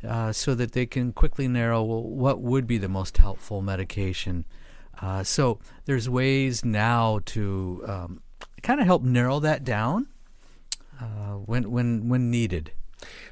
uh, 0.07 0.33
so 0.33 0.55
that 0.55 0.73
they 0.73 0.87
can 0.87 1.13
quickly 1.13 1.49
narrow 1.49 1.83
what 1.83 2.41
would 2.41 2.67
be 2.67 2.79
the 2.79 2.89
most 2.89 3.17
helpful 3.19 3.63
medication. 3.63 4.45
Uh, 5.01 5.23
so 5.23 5.59
there's 5.85 6.09
ways 6.09 6.65
now 6.65 7.21
to 7.27 7.85
um, 7.87 8.23
kind 8.63 8.81
of 8.81 8.87
help 8.87 9.03
narrow 9.03 9.39
that 9.41 9.65
down 9.65 10.07
uh, 11.01 11.35
when 11.35 11.71
when 11.71 12.09
when 12.09 12.31
needed. 12.31 12.73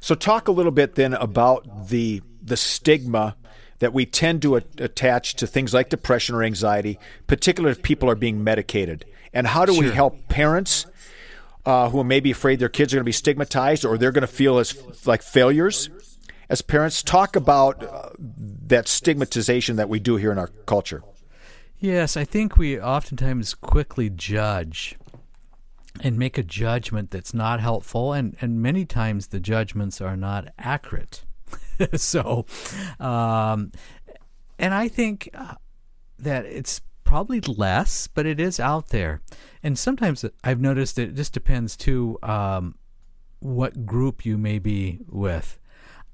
So, 0.01 0.15
talk 0.15 0.49
a 0.49 0.53
little 0.53 0.73
bit 0.73 0.95
then 0.95 1.15
about 1.15 1.89
the 1.89 2.23
the 2.43 2.57
stigma 2.57 3.37
that 3.79 3.93
we 3.93 4.07
tend 4.07 4.43
to 4.43 4.57
a- 4.57 4.63
attach 4.79 5.35
to 5.35 5.47
things 5.47 5.75
like 5.75 5.89
depression 5.89 6.35
or 6.35 6.43
anxiety, 6.43 6.99
particularly 7.27 7.73
if 7.73 7.83
people 7.83 8.09
are 8.09 8.15
being 8.15 8.45
medicated, 8.45 9.05
and 9.33 9.47
how 9.47 9.65
do 9.65 9.79
we 9.79 9.91
help 9.91 10.29
parents 10.29 10.87
uh, 11.67 11.89
who 11.89 12.05
may 12.05 12.21
be 12.21 12.31
afraid 12.31 12.59
their 12.59 12.69
kids 12.69 12.93
are 12.93 12.99
going 12.99 13.05
to 13.05 13.09
be 13.09 13.13
stigmatized 13.13 13.85
or 13.85 13.97
they're 13.97 14.13
going 14.13 14.23
to 14.23 14.27
feel 14.27 14.59
as 14.59 14.77
like 15.07 15.23
failures 15.23 15.89
as 16.49 16.63
parents? 16.63 17.03
Talk 17.03 17.37
about 17.37 17.83
uh, 17.83 18.11
that 18.19 18.89
stigmatization 18.89 19.77
that 19.77 19.89
we 19.89 19.99
do 19.99 20.17
here 20.17 20.33
in 20.33 20.39
our 20.39 20.49
culture. 20.67 21.03
Yes, 21.79 22.17
I 22.17 22.25
think 22.25 22.57
we 22.57 22.81
oftentimes 22.81 23.55
quickly 23.55 24.09
judge 24.09 24.97
and 26.01 26.19
make 26.19 26.39
a 26.39 26.43
judgment 26.43 27.11
that's 27.11 27.35
not 27.35 27.61
helpful, 27.61 28.13
and, 28.13 28.37
and 28.41 28.61
many 28.61 28.85
times 28.85 29.29
the 29.29 29.41
judgments 29.41 30.01
are 30.01 30.17
not 30.17 30.49
accurate. 30.59 31.25
so, 31.95 32.47
um, 32.99 33.71
and 34.59 34.75
I 34.75 34.89
think 34.89 35.31
uh, 35.35 35.55
that 36.19 36.47
it's 36.47 36.81
probably 37.05 37.41
less, 37.41 38.07
but 38.07 38.27
it 38.27 38.41
is 38.41 38.59
out 38.59 38.89
there. 38.89 39.21
And 39.63 39.79
sometimes 39.79 40.25
I've 40.43 40.61
noticed 40.61 40.97
that 40.97 41.11
it 41.11 41.15
just 41.15 41.33
depends 41.33 41.77
too 41.77 42.19
um, 42.23 42.77
what 43.41 43.87
group 43.87 44.25
you 44.27 44.37
may 44.37 44.59
be 44.59 45.01
with. 45.09 45.59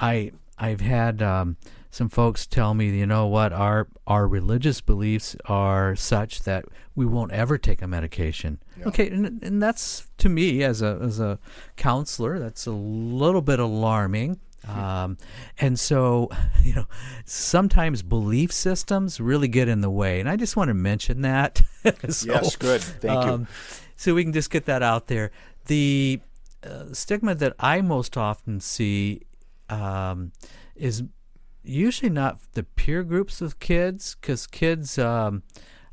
I 0.00 0.32
I've 0.58 0.80
had 0.80 1.22
um, 1.22 1.56
some 1.90 2.08
folks 2.08 2.46
tell 2.46 2.74
me, 2.74 2.90
you 2.90 3.06
know 3.06 3.26
what, 3.26 3.52
our 3.52 3.86
our 4.06 4.26
religious 4.26 4.80
beliefs 4.80 5.36
are 5.46 5.94
such 5.96 6.42
that 6.42 6.64
we 6.94 7.06
won't 7.06 7.32
ever 7.32 7.58
take 7.58 7.82
a 7.82 7.86
medication. 7.86 8.58
Okay, 8.86 9.08
and, 9.10 9.42
and 9.42 9.62
that's 9.62 10.06
to 10.18 10.28
me 10.28 10.62
as 10.62 10.82
a 10.82 10.98
as 11.02 11.20
a 11.20 11.38
counselor, 11.76 12.38
that's 12.38 12.66
a 12.66 12.72
little 12.72 13.42
bit 13.42 13.60
alarming. 13.60 14.40
Um, 14.68 15.16
and 15.58 15.80
so, 15.80 16.28
you 16.62 16.74
know, 16.74 16.86
sometimes 17.24 18.02
belief 18.02 18.52
systems 18.52 19.18
really 19.20 19.48
get 19.48 19.68
in 19.68 19.80
the 19.80 19.90
way, 19.90 20.20
and 20.20 20.28
I 20.28 20.36
just 20.36 20.56
want 20.56 20.68
to 20.68 20.74
mention 20.74 21.22
that. 21.22 21.62
So, 22.10 22.26
Yes, 22.30 22.56
good. 22.56 22.82
Thank 22.82 23.24
you. 23.24 23.32
um, 23.32 23.48
So 23.96 24.14
we 24.14 24.22
can 24.22 24.34
just 24.34 24.50
get 24.50 24.66
that 24.66 24.82
out 24.82 25.06
there. 25.06 25.30
The 25.64 26.20
uh, 26.62 26.92
stigma 26.92 27.34
that 27.36 27.54
I 27.58 27.80
most 27.80 28.18
often 28.18 28.60
see 28.60 29.22
um, 29.70 30.32
is 30.74 31.02
usually 31.62 32.10
not 32.10 32.40
the 32.52 32.62
peer 32.62 33.02
groups 33.02 33.40
of 33.40 33.58
kids, 33.60 34.16
because 34.20 34.46
kids 34.46 34.98
um, 34.98 35.42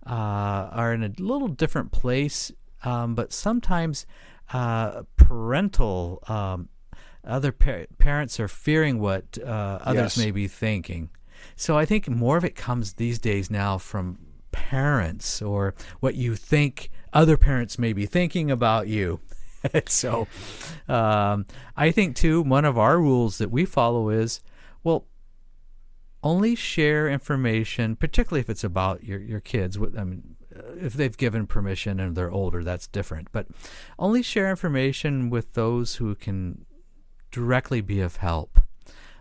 uh, 0.05 0.69
are 0.71 0.93
in 0.93 1.03
a 1.03 1.11
little 1.19 1.47
different 1.47 1.91
place, 1.91 2.51
um, 2.83 3.15
but 3.15 3.33
sometimes 3.33 4.05
uh, 4.53 5.03
parental. 5.17 6.23
Um, 6.27 6.69
other 7.23 7.51
par- 7.51 7.87
parents 7.97 8.39
are 8.39 8.47
fearing 8.47 8.99
what 8.99 9.37
uh, 9.43 9.79
others 9.81 10.15
Yes. 10.15 10.17
may 10.17 10.31
be 10.31 10.47
thinking. 10.47 11.09
So 11.57 11.77
I 11.77 11.83
think 11.85 12.07
more 12.07 12.37
of 12.37 12.45
it 12.45 12.55
comes 12.55 12.93
these 12.93 13.19
days 13.19 13.51
now 13.51 13.77
from 13.77 14.17
parents 14.53 15.41
or 15.41 15.75
what 15.99 16.15
you 16.15 16.35
think 16.35 16.89
other 17.11 17.35
parents 17.35 17.77
may 17.77 17.91
be 17.91 18.05
thinking 18.05 18.49
about 18.49 18.87
you. 18.87 19.19
so 19.87 20.27
um, 20.87 21.45
I 21.75 21.91
think, 21.91 22.15
too, 22.15 22.41
one 22.41 22.65
of 22.65 22.77
our 22.77 22.99
rules 22.99 23.37
that 23.37 23.51
we 23.51 23.65
follow 23.65 24.09
is 24.09 24.41
well, 24.83 25.05
only 26.23 26.55
share 26.55 27.09
information, 27.09 27.95
particularly 27.95 28.41
if 28.41 28.49
it's 28.49 28.63
about 28.63 29.03
your, 29.03 29.19
your 29.19 29.39
kids. 29.39 29.77
I 29.97 30.03
mean, 30.03 30.35
if 30.79 30.93
they've 30.93 31.15
given 31.15 31.47
permission 31.47 31.99
and 31.99 32.15
they're 32.15 32.31
older, 32.31 32.63
that's 32.63 32.87
different. 32.87 33.29
But 33.31 33.47
only 33.99 34.23
share 34.23 34.49
information 34.49 35.29
with 35.29 35.53
those 35.53 35.95
who 35.95 36.15
can 36.15 36.65
directly 37.31 37.81
be 37.81 38.01
of 38.01 38.17
help. 38.17 38.59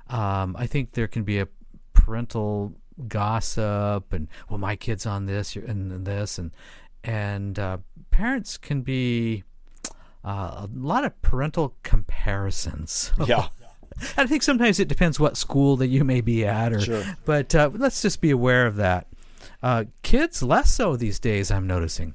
Um, 0.08 0.56
I 0.58 0.66
think 0.66 0.92
there 0.92 1.08
can 1.08 1.24
be 1.24 1.38
a 1.38 1.48
parental 1.92 2.74
gossip 3.08 4.12
and 4.12 4.28
well, 4.48 4.58
my 4.58 4.76
kid's 4.76 5.04
on 5.04 5.26
this 5.26 5.54
and, 5.56 5.92
and 5.92 6.06
this 6.06 6.38
and 6.38 6.50
and 7.04 7.58
uh, 7.58 7.78
parents 8.10 8.56
can 8.56 8.82
be 8.82 9.44
uh, 10.26 10.66
a 10.66 10.68
lot 10.74 11.04
of 11.04 11.20
parental 11.22 11.74
comparisons. 11.82 13.12
Yeah. 13.26 13.48
I 14.18 14.26
think 14.26 14.42
sometimes 14.42 14.78
it 14.78 14.88
depends 14.88 15.18
what 15.18 15.38
school 15.38 15.76
that 15.76 15.86
you 15.86 16.04
may 16.04 16.20
be 16.20 16.44
at, 16.44 16.70
or 16.74 16.80
Sure. 16.80 17.02
but 17.24 17.54
uh, 17.54 17.70
let's 17.72 18.02
just 18.02 18.20
be 18.20 18.30
aware 18.30 18.66
of 18.66 18.76
that. 18.76 19.06
Uh, 19.62 19.84
kids 20.02 20.42
less 20.42 20.70
so 20.70 20.96
these 20.96 21.18
days. 21.18 21.50
I'm 21.50 21.66
noticing. 21.66 22.12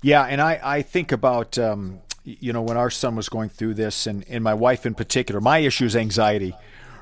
Yeah, 0.00 0.22
and 0.24 0.40
I, 0.40 0.58
I 0.62 0.80
think 0.82 1.12
about 1.12 1.58
um, 1.58 2.00
you 2.24 2.54
know 2.54 2.62
when 2.62 2.78
our 2.78 2.88
son 2.88 3.16
was 3.16 3.28
going 3.28 3.50
through 3.50 3.74
this, 3.74 4.06
and, 4.06 4.24
and 4.30 4.42
my 4.42 4.54
wife 4.54 4.86
in 4.86 4.94
particular. 4.94 5.42
My 5.42 5.58
issue 5.58 5.84
is 5.84 5.94
anxiety, 5.94 6.54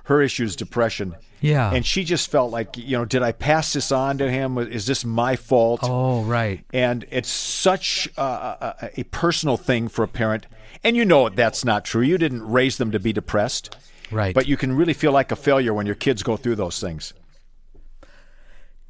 her 0.05 0.23
issue 0.23 0.45
is 0.45 0.57
depression. 0.57 1.15
Yeah. 1.41 1.73
and 1.73 1.85
she 1.85 2.05
just 2.05 2.31
felt 2.31 2.53
like 2.53 2.77
you 2.77 2.97
know, 2.97 3.05
did 3.05 3.23
I 3.23 3.33
pass 3.33 3.73
this 3.73 3.91
on 3.91 4.19
to 4.19 4.31
him? 4.31 4.59
Is 4.59 4.87
this 4.87 5.05
my 5.05 5.35
fault? 5.35 5.81
Oh, 5.83 6.23
right. 6.23 6.65
And 6.73 7.05
it's 7.11 7.29
such 7.29 8.09
a, 8.17 8.23
a, 8.23 8.91
a 8.99 9.03
personal 9.05 9.57
thing 9.57 9.89
for 9.89 10.05
a 10.05 10.09
parent, 10.09 10.47
and 10.85 10.97
you 10.97 11.05
know 11.05 11.29
that's 11.29 11.65
not 11.65 11.85
true. 11.85 12.03
You 12.03 12.17
didn't 12.17 12.49
raise 12.49 12.79
them 12.79 12.93
to 12.93 13.01
be 13.01 13.13
depressed, 13.13 13.77
Right. 14.13 14.35
But 14.35 14.47
you 14.47 14.57
can 14.57 14.77
really 14.77 14.93
feel 14.93 15.11
like 15.13 15.33
a 15.33 15.37
failure 15.37 15.73
when 15.75 15.87
your 15.87 15.95
kids 15.95 16.23
go 16.23 16.37
through 16.37 16.57
those 16.57 16.79
things. 16.79 17.15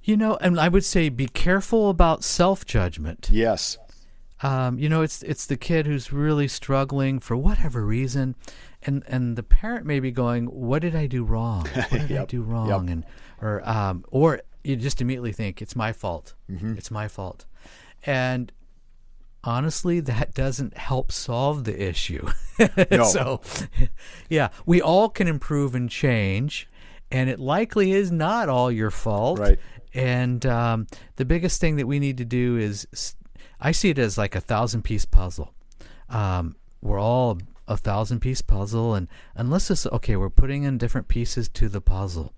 You 0.02 0.16
know, 0.16 0.36
and 0.40 0.58
I 0.58 0.68
would 0.68 0.84
say 0.84 1.08
be 1.08 1.28
careful 1.28 1.88
about 1.88 2.24
self 2.24 2.66
judgment. 2.66 3.28
Yes. 3.32 3.78
Um, 4.42 4.78
you 4.78 4.88
know, 4.88 5.02
it's 5.02 5.22
it's 5.22 5.46
the 5.46 5.56
kid 5.56 5.86
who's 5.86 6.12
really 6.12 6.48
struggling 6.48 7.20
for 7.20 7.36
whatever 7.36 7.86
reason, 7.86 8.34
and 8.86 9.02
and 9.06 9.36
the 9.36 9.42
parent 9.42 9.86
may 9.86 10.00
be 10.00 10.10
going, 10.10 10.46
"What 10.46 10.82
did 10.82 10.94
I 10.96 11.06
do 11.06 11.24
wrong? 11.24 11.66
What 11.74 11.90
did 11.90 12.02
I 12.12 12.14
Yep, 12.14 12.28
do 12.28 12.38
yep. 12.40 12.46
wrong?" 12.48 12.90
And 12.90 13.04
or 13.40 13.68
um, 13.68 14.04
or 14.10 14.40
you 14.64 14.76
just 14.76 15.00
immediately 15.00 15.32
think 15.32 15.60
it's 15.62 15.74
my 15.76 15.92
fault. 15.92 16.34
Mhm. 16.50 16.76
It's 16.78 16.90
my 16.90 17.08
fault, 17.08 17.46
and 18.04 18.52
honestly, 19.44 20.00
that 20.00 20.34
doesn't 20.34 20.76
help 20.76 21.10
solve 21.12 21.64
the 21.64 21.82
issue. 21.88 22.26
No. 22.92 23.02
so, 23.04 23.40
yeah, 24.28 24.50
we 24.66 24.80
all 24.80 25.08
can 25.08 25.26
improve 25.26 25.74
and 25.74 25.90
change, 25.90 26.68
and 27.10 27.28
it 27.28 27.40
likely 27.40 27.90
is 27.92 28.12
not 28.12 28.48
all 28.48 28.70
your 28.70 28.90
fault. 28.92 29.40
Right. 29.40 29.58
And 29.94 30.46
um, 30.46 30.86
the 31.16 31.24
biggest 31.24 31.60
thing 31.60 31.74
that 31.76 31.86
we 31.88 31.98
need 31.98 32.18
to 32.18 32.24
do 32.24 32.56
is, 32.56 32.86
I 33.58 33.72
see 33.72 33.90
it 33.90 33.98
as 33.98 34.16
like 34.16 34.36
a 34.36 34.40
thousand 34.40 34.82
piece 34.82 35.04
puzzle. 35.06 35.52
Um, 36.08 36.54
we're 36.82 37.00
all 37.00 37.38
a 37.68 37.76
thousand 37.76 38.20
piece 38.20 38.42
puzzle, 38.42 38.94
and 38.94 39.08
unless 39.34 39.70
it's 39.70 39.86
okay, 39.86 40.16
we're 40.16 40.30
putting 40.30 40.64
in 40.64 40.78
different 40.78 41.08
pieces 41.08 41.48
to 41.50 41.68
the 41.68 41.80
puzzle. 41.80 42.32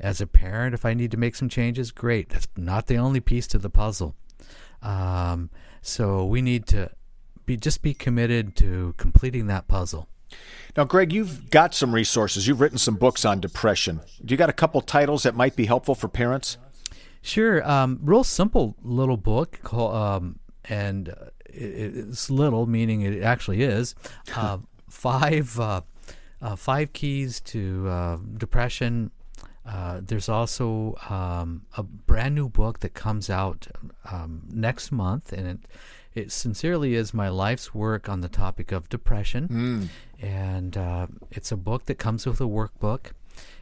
As 0.00 0.20
a 0.20 0.26
parent, 0.26 0.74
if 0.74 0.84
I 0.84 0.94
need 0.94 1.10
to 1.12 1.16
make 1.16 1.36
some 1.36 1.48
changes, 1.48 1.90
great. 1.90 2.30
That's 2.30 2.48
not 2.56 2.86
the 2.86 2.96
only 2.96 3.20
piece 3.20 3.46
to 3.48 3.58
the 3.58 3.70
puzzle. 3.70 4.16
Um, 4.82 5.50
so 5.80 6.24
we 6.24 6.42
need 6.42 6.66
to 6.68 6.90
be 7.46 7.56
just 7.56 7.82
be 7.82 7.94
committed 7.94 8.56
to 8.56 8.94
completing 8.96 9.46
that 9.46 9.68
puzzle. 9.68 10.08
Now, 10.76 10.84
Greg, 10.84 11.12
you've 11.12 11.50
got 11.50 11.74
some 11.74 11.94
resources. 11.94 12.48
You've 12.48 12.60
written 12.60 12.78
some 12.78 12.96
books 12.96 13.24
on 13.24 13.40
depression. 13.40 14.00
Do 14.24 14.32
you 14.32 14.38
got 14.38 14.48
a 14.48 14.54
couple 14.54 14.80
titles 14.80 15.24
that 15.24 15.34
might 15.34 15.54
be 15.54 15.66
helpful 15.66 15.94
for 15.94 16.08
parents? 16.08 16.56
Sure. 17.20 17.68
Um, 17.68 18.00
real 18.02 18.24
simple 18.24 18.76
little 18.82 19.16
book 19.16 19.60
called, 19.62 19.94
um, 19.94 20.38
and 20.64 21.14
it's 21.52 22.30
little, 22.30 22.66
meaning 22.66 23.02
it 23.02 23.22
actually 23.22 23.62
is. 23.62 23.94
Uh, 24.34 24.58
five 24.88 25.58
uh, 25.58 25.80
uh, 26.42 26.56
five 26.56 26.92
keys 26.92 27.40
to 27.40 27.88
uh, 27.88 28.18
depression. 28.36 29.10
Uh, 29.64 30.00
there's 30.02 30.28
also 30.28 30.96
um, 31.08 31.62
a 31.76 31.82
brand 31.84 32.34
new 32.34 32.48
book 32.48 32.80
that 32.80 32.94
comes 32.94 33.30
out 33.30 33.68
um, 34.10 34.42
next 34.52 34.90
month, 34.90 35.32
and 35.32 35.46
it, 35.46 35.58
it 36.14 36.32
sincerely 36.32 36.94
is 36.94 37.14
my 37.14 37.28
life's 37.28 37.72
work 37.72 38.08
on 38.08 38.20
the 38.20 38.28
topic 38.28 38.72
of 38.72 38.88
depression. 38.88 39.48
Mm. 40.20 40.26
And 40.26 40.76
uh, 40.76 41.06
it's 41.30 41.52
a 41.52 41.56
book 41.56 41.86
that 41.86 41.94
comes 41.94 42.26
with 42.26 42.40
a 42.40 42.44
workbook, 42.44 43.12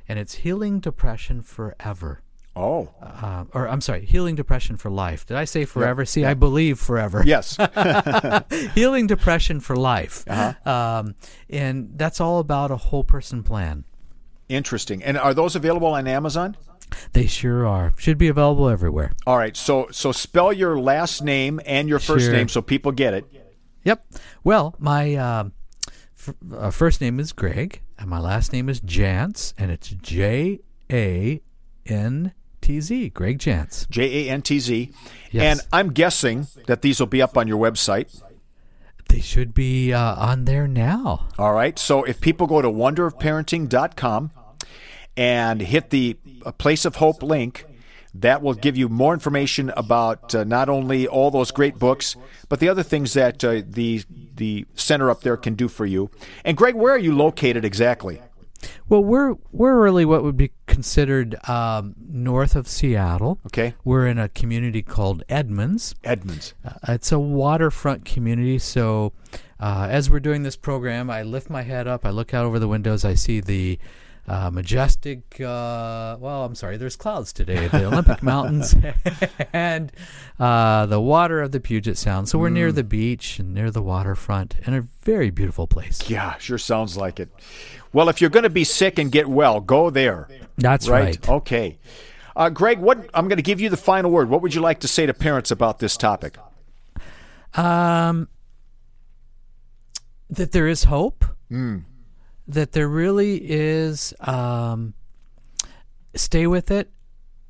and 0.08 0.18
it's 0.18 0.36
Healing 0.36 0.80
Depression 0.80 1.42
Forever. 1.42 2.22
Oh. 2.56 2.92
Uh, 3.00 3.44
or 3.54 3.68
I'm 3.68 3.80
sorry, 3.80 4.04
Healing 4.04 4.34
Depression 4.34 4.76
for 4.76 4.90
Life. 4.90 5.26
Did 5.26 5.36
I 5.36 5.44
say 5.44 5.64
forever? 5.64 6.02
Yep. 6.02 6.08
See, 6.08 6.20
yep. 6.22 6.30
I 6.30 6.34
believe 6.34 6.78
forever. 6.78 7.22
Yes. 7.24 7.56
Healing 8.74 9.06
Depression 9.06 9.60
for 9.60 9.76
Life. 9.76 10.24
Uh-huh. 10.28 10.70
Um, 10.70 11.14
and 11.48 11.92
that's 11.96 12.20
all 12.20 12.38
about 12.38 12.70
a 12.70 12.76
whole 12.76 13.04
person 13.04 13.42
plan. 13.42 13.84
Interesting. 14.48 15.02
And 15.02 15.16
are 15.16 15.32
those 15.32 15.54
available 15.54 15.88
on 15.88 16.08
Amazon? 16.08 16.56
They 17.12 17.26
sure 17.26 17.66
are. 17.66 17.92
Should 17.98 18.18
be 18.18 18.26
available 18.26 18.68
everywhere. 18.68 19.12
All 19.26 19.38
right. 19.38 19.56
So 19.56 19.86
so 19.92 20.10
spell 20.10 20.52
your 20.52 20.78
last 20.78 21.22
name 21.22 21.60
and 21.64 21.88
your 21.88 22.00
first 22.00 22.24
sure. 22.24 22.34
name 22.34 22.48
so 22.48 22.60
people 22.60 22.90
get 22.90 23.14
it. 23.14 23.24
Yep. 23.84 24.06
Well, 24.42 24.74
my 24.78 25.14
uh, 25.14 25.44
f- 26.18 26.34
uh, 26.52 26.70
first 26.70 27.00
name 27.00 27.20
is 27.20 27.32
Greg, 27.32 27.80
and 27.96 28.10
my 28.10 28.18
last 28.18 28.52
name 28.52 28.68
is 28.68 28.80
Jantz, 28.80 29.54
and 29.56 29.70
it's 29.70 29.88
J 29.88 30.60
A 30.90 31.40
N 31.86 32.32
T 32.60 32.80
Z. 32.80 33.10
Greg 33.10 33.38
Jantz. 33.38 33.88
J 33.90 34.28
A 34.28 34.30
N 34.30 34.42
T 34.42 34.58
Z. 34.58 34.92
Yes. 35.30 35.60
And 35.60 35.68
I'm 35.72 35.92
guessing 35.92 36.46
that 36.66 36.82
these 36.82 37.00
will 37.00 37.06
be 37.06 37.22
up 37.22 37.36
on 37.36 37.48
your 37.48 37.58
website. 37.58 38.22
They 39.08 39.20
should 39.20 39.54
be 39.54 39.92
uh, 39.92 40.14
on 40.14 40.44
there 40.44 40.68
now. 40.68 41.28
All 41.38 41.52
right. 41.52 41.78
So 41.78 42.04
if 42.04 42.20
people 42.20 42.46
go 42.46 42.62
to 42.62 42.68
wonderofparenting.com 42.68 44.30
and 45.16 45.60
hit 45.60 45.90
the 45.90 46.14
Place 46.58 46.84
of 46.84 46.96
Hope 46.96 47.22
link, 47.22 47.66
that 48.14 48.42
will 48.42 48.54
give 48.54 48.76
you 48.76 48.88
more 48.88 49.12
information 49.12 49.70
about 49.76 50.34
uh, 50.34 50.44
not 50.44 50.68
only 50.68 51.06
all 51.06 51.30
those 51.30 51.50
great 51.50 51.78
books, 51.78 52.16
but 52.48 52.60
the 52.60 52.68
other 52.68 52.82
things 52.82 53.12
that 53.14 53.42
uh, 53.44 53.62
the 53.66 54.02
the 54.34 54.64
center 54.74 55.10
up 55.10 55.22
there 55.22 55.36
can 55.36 55.54
do 55.54 55.68
for 55.68 55.86
you. 55.86 56.10
And 56.44 56.56
Greg, 56.56 56.74
where 56.74 56.92
are 56.92 56.98
you 56.98 57.14
located 57.14 57.64
exactly? 57.64 58.20
Well, 58.88 59.02
we're 59.02 59.36
we're 59.52 59.82
really 59.82 60.04
what 60.04 60.22
would 60.22 60.36
be 60.36 60.52
considered 60.66 61.36
um, 61.48 61.94
north 61.98 62.56
of 62.56 62.68
Seattle. 62.68 63.38
Okay, 63.46 63.74
we're 63.84 64.06
in 64.06 64.18
a 64.18 64.28
community 64.28 64.82
called 64.82 65.22
Edmonds. 65.28 65.94
Edmonds. 66.04 66.54
Uh, 66.64 66.72
it's 66.88 67.12
a 67.12 67.18
waterfront 67.18 68.04
community, 68.04 68.58
so. 68.58 69.12
Uh, 69.62 69.86
as 69.90 70.08
we're 70.08 70.20
doing 70.20 70.42
this 70.42 70.56
program, 70.56 71.10
I 71.10 71.20
lift 71.20 71.50
my 71.50 71.60
head 71.60 71.86
up. 71.86 72.06
I 72.06 72.10
look 72.10 72.32
out 72.32 72.46
over 72.46 72.58
the 72.58 72.66
windows. 72.66 73.04
I 73.04 73.12
see 73.12 73.40
the 73.40 73.78
uh, 74.30 74.50
majestic. 74.50 75.40
Uh, 75.40 76.16
well, 76.20 76.44
I'm 76.44 76.54
sorry. 76.54 76.76
There's 76.76 76.96
clouds 76.96 77.32
today. 77.32 77.66
The 77.68 77.84
Olympic 77.86 78.22
Mountains 78.22 78.74
and 79.52 79.90
uh, 80.38 80.86
the 80.86 81.00
water 81.00 81.40
of 81.40 81.52
the 81.52 81.60
Puget 81.60 81.98
Sound. 81.98 82.28
So 82.28 82.38
we're 82.38 82.50
mm. 82.50 82.54
near 82.54 82.72
the 82.72 82.84
beach 82.84 83.38
and 83.38 83.52
near 83.52 83.70
the 83.70 83.82
waterfront, 83.82 84.56
and 84.64 84.74
a 84.74 84.86
very 85.02 85.30
beautiful 85.30 85.66
place. 85.66 86.08
Yeah, 86.08 86.38
sure 86.38 86.58
sounds 86.58 86.96
like 86.96 87.18
it. 87.18 87.28
Well, 87.92 88.08
if 88.08 88.20
you're 88.20 88.30
going 88.30 88.44
to 88.44 88.50
be 88.50 88.64
sick 88.64 88.98
and 88.98 89.10
get 89.10 89.28
well, 89.28 89.60
go 89.60 89.90
there. 89.90 90.28
That's 90.56 90.88
right. 90.88 91.04
right. 91.04 91.28
Okay. 91.28 91.78
Uh, 92.36 92.48
Greg, 92.48 92.78
what 92.78 93.10
I'm 93.12 93.28
going 93.28 93.38
to 93.38 93.42
give 93.42 93.60
you 93.60 93.68
the 93.68 93.76
final 93.76 94.10
word. 94.10 94.28
What 94.28 94.42
would 94.42 94.54
you 94.54 94.60
like 94.60 94.80
to 94.80 94.88
say 94.88 95.06
to 95.06 95.14
parents 95.14 95.50
about 95.50 95.78
this 95.78 95.96
topic? 95.96 96.38
Um, 97.54 98.28
that 100.28 100.52
there 100.52 100.68
is 100.68 100.84
hope. 100.84 101.24
Mm. 101.50 101.84
That 102.46 102.72
there 102.72 102.88
really 102.88 103.36
is. 103.38 104.14
Um, 104.20 104.94
stay 106.14 106.46
with 106.46 106.70
it. 106.70 106.90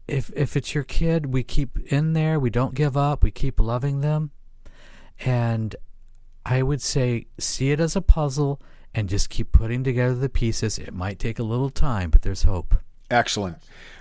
If 0.09 0.33
if 0.35 0.57
it's 0.57 0.75
your 0.75 0.85
kid, 0.85 1.27
we 1.27 1.43
keep 1.43 1.79
in 1.93 2.15
there. 2.15 2.41
We 2.41 2.51
don't 2.51 2.75
give 2.75 2.97
up. 2.97 3.23
We 3.23 3.31
keep 3.31 3.61
loving 3.61 4.01
them, 4.01 4.33
and 5.21 5.77
I 6.45 6.63
would 6.63 6.83
say 6.83 7.27
see 7.39 7.71
it 7.71 7.81
as 7.81 7.95
a 7.95 8.01
puzzle 8.01 8.61
and 8.95 9.09
just 9.09 9.31
keep 9.31 9.53
putting 9.53 9.85
together 9.85 10.15
the 10.15 10.29
pieces. 10.29 10.79
It 10.79 10.95
might 10.95 11.19
take 11.19 11.39
a 11.39 11.45
little 11.45 11.71
time, 11.71 12.11
but 12.11 12.23
there's 12.23 12.43
hope. 12.45 12.75
Excellent. 13.11 13.59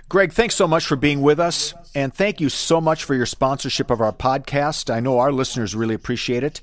Greg, 0.08 0.32
thanks 0.32 0.54
so 0.54 0.66
much 0.66 0.86
for 0.86 0.96
being 0.96 1.20
with 1.20 1.38
us. 1.38 1.74
And 1.94 2.12
thank 2.12 2.40
you 2.40 2.48
so 2.48 2.80
much 2.80 3.04
for 3.04 3.14
your 3.14 3.26
sponsorship 3.26 3.90
of 3.90 4.00
our 4.00 4.12
podcast. 4.12 4.92
I 4.92 5.00
know 5.00 5.18
our 5.18 5.32
listeners 5.32 5.74
really 5.74 5.94
appreciate 5.94 6.42
it. 6.42 6.60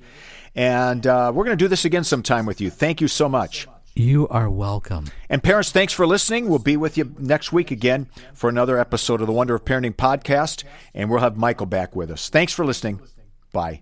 And 0.56 1.06
uh, 1.06 1.32
we're 1.34 1.46
going 1.46 1.58
to 1.58 1.64
do 1.64 1.70
this 1.70 1.86
again 1.86 2.04
sometime 2.04 2.46
with 2.46 2.60
you. 2.60 2.70
Thank 2.70 3.00
you 3.00 3.08
so 3.08 3.30
much. 3.30 3.68
You 3.96 4.28
are 4.28 4.50
welcome. 4.50 5.06
And 5.30 5.42
parents, 5.42 5.72
thanks 5.72 5.94
for 5.94 6.06
listening. 6.06 6.50
We'll 6.50 6.60
be 6.60 6.78
with 6.78 6.98
you 6.98 7.16
next 7.18 7.52
week 7.52 7.72
again 7.72 8.08
for 8.34 8.50
another 8.50 8.78
episode 8.78 9.22
of 9.22 9.28
the 9.28 9.34
Wonder 9.34 9.56
of 9.56 9.66
Parenting 9.66 9.96
podcast. 9.96 10.64
And 10.94 11.10
we'll 11.10 11.22
have 11.22 11.38
Michael 11.38 11.66
back 11.66 11.96
with 11.96 12.12
us. 12.12 12.30
Thanks 12.30 12.54
for 12.54 12.66
listening. 12.66 13.00
Bye. 13.52 13.82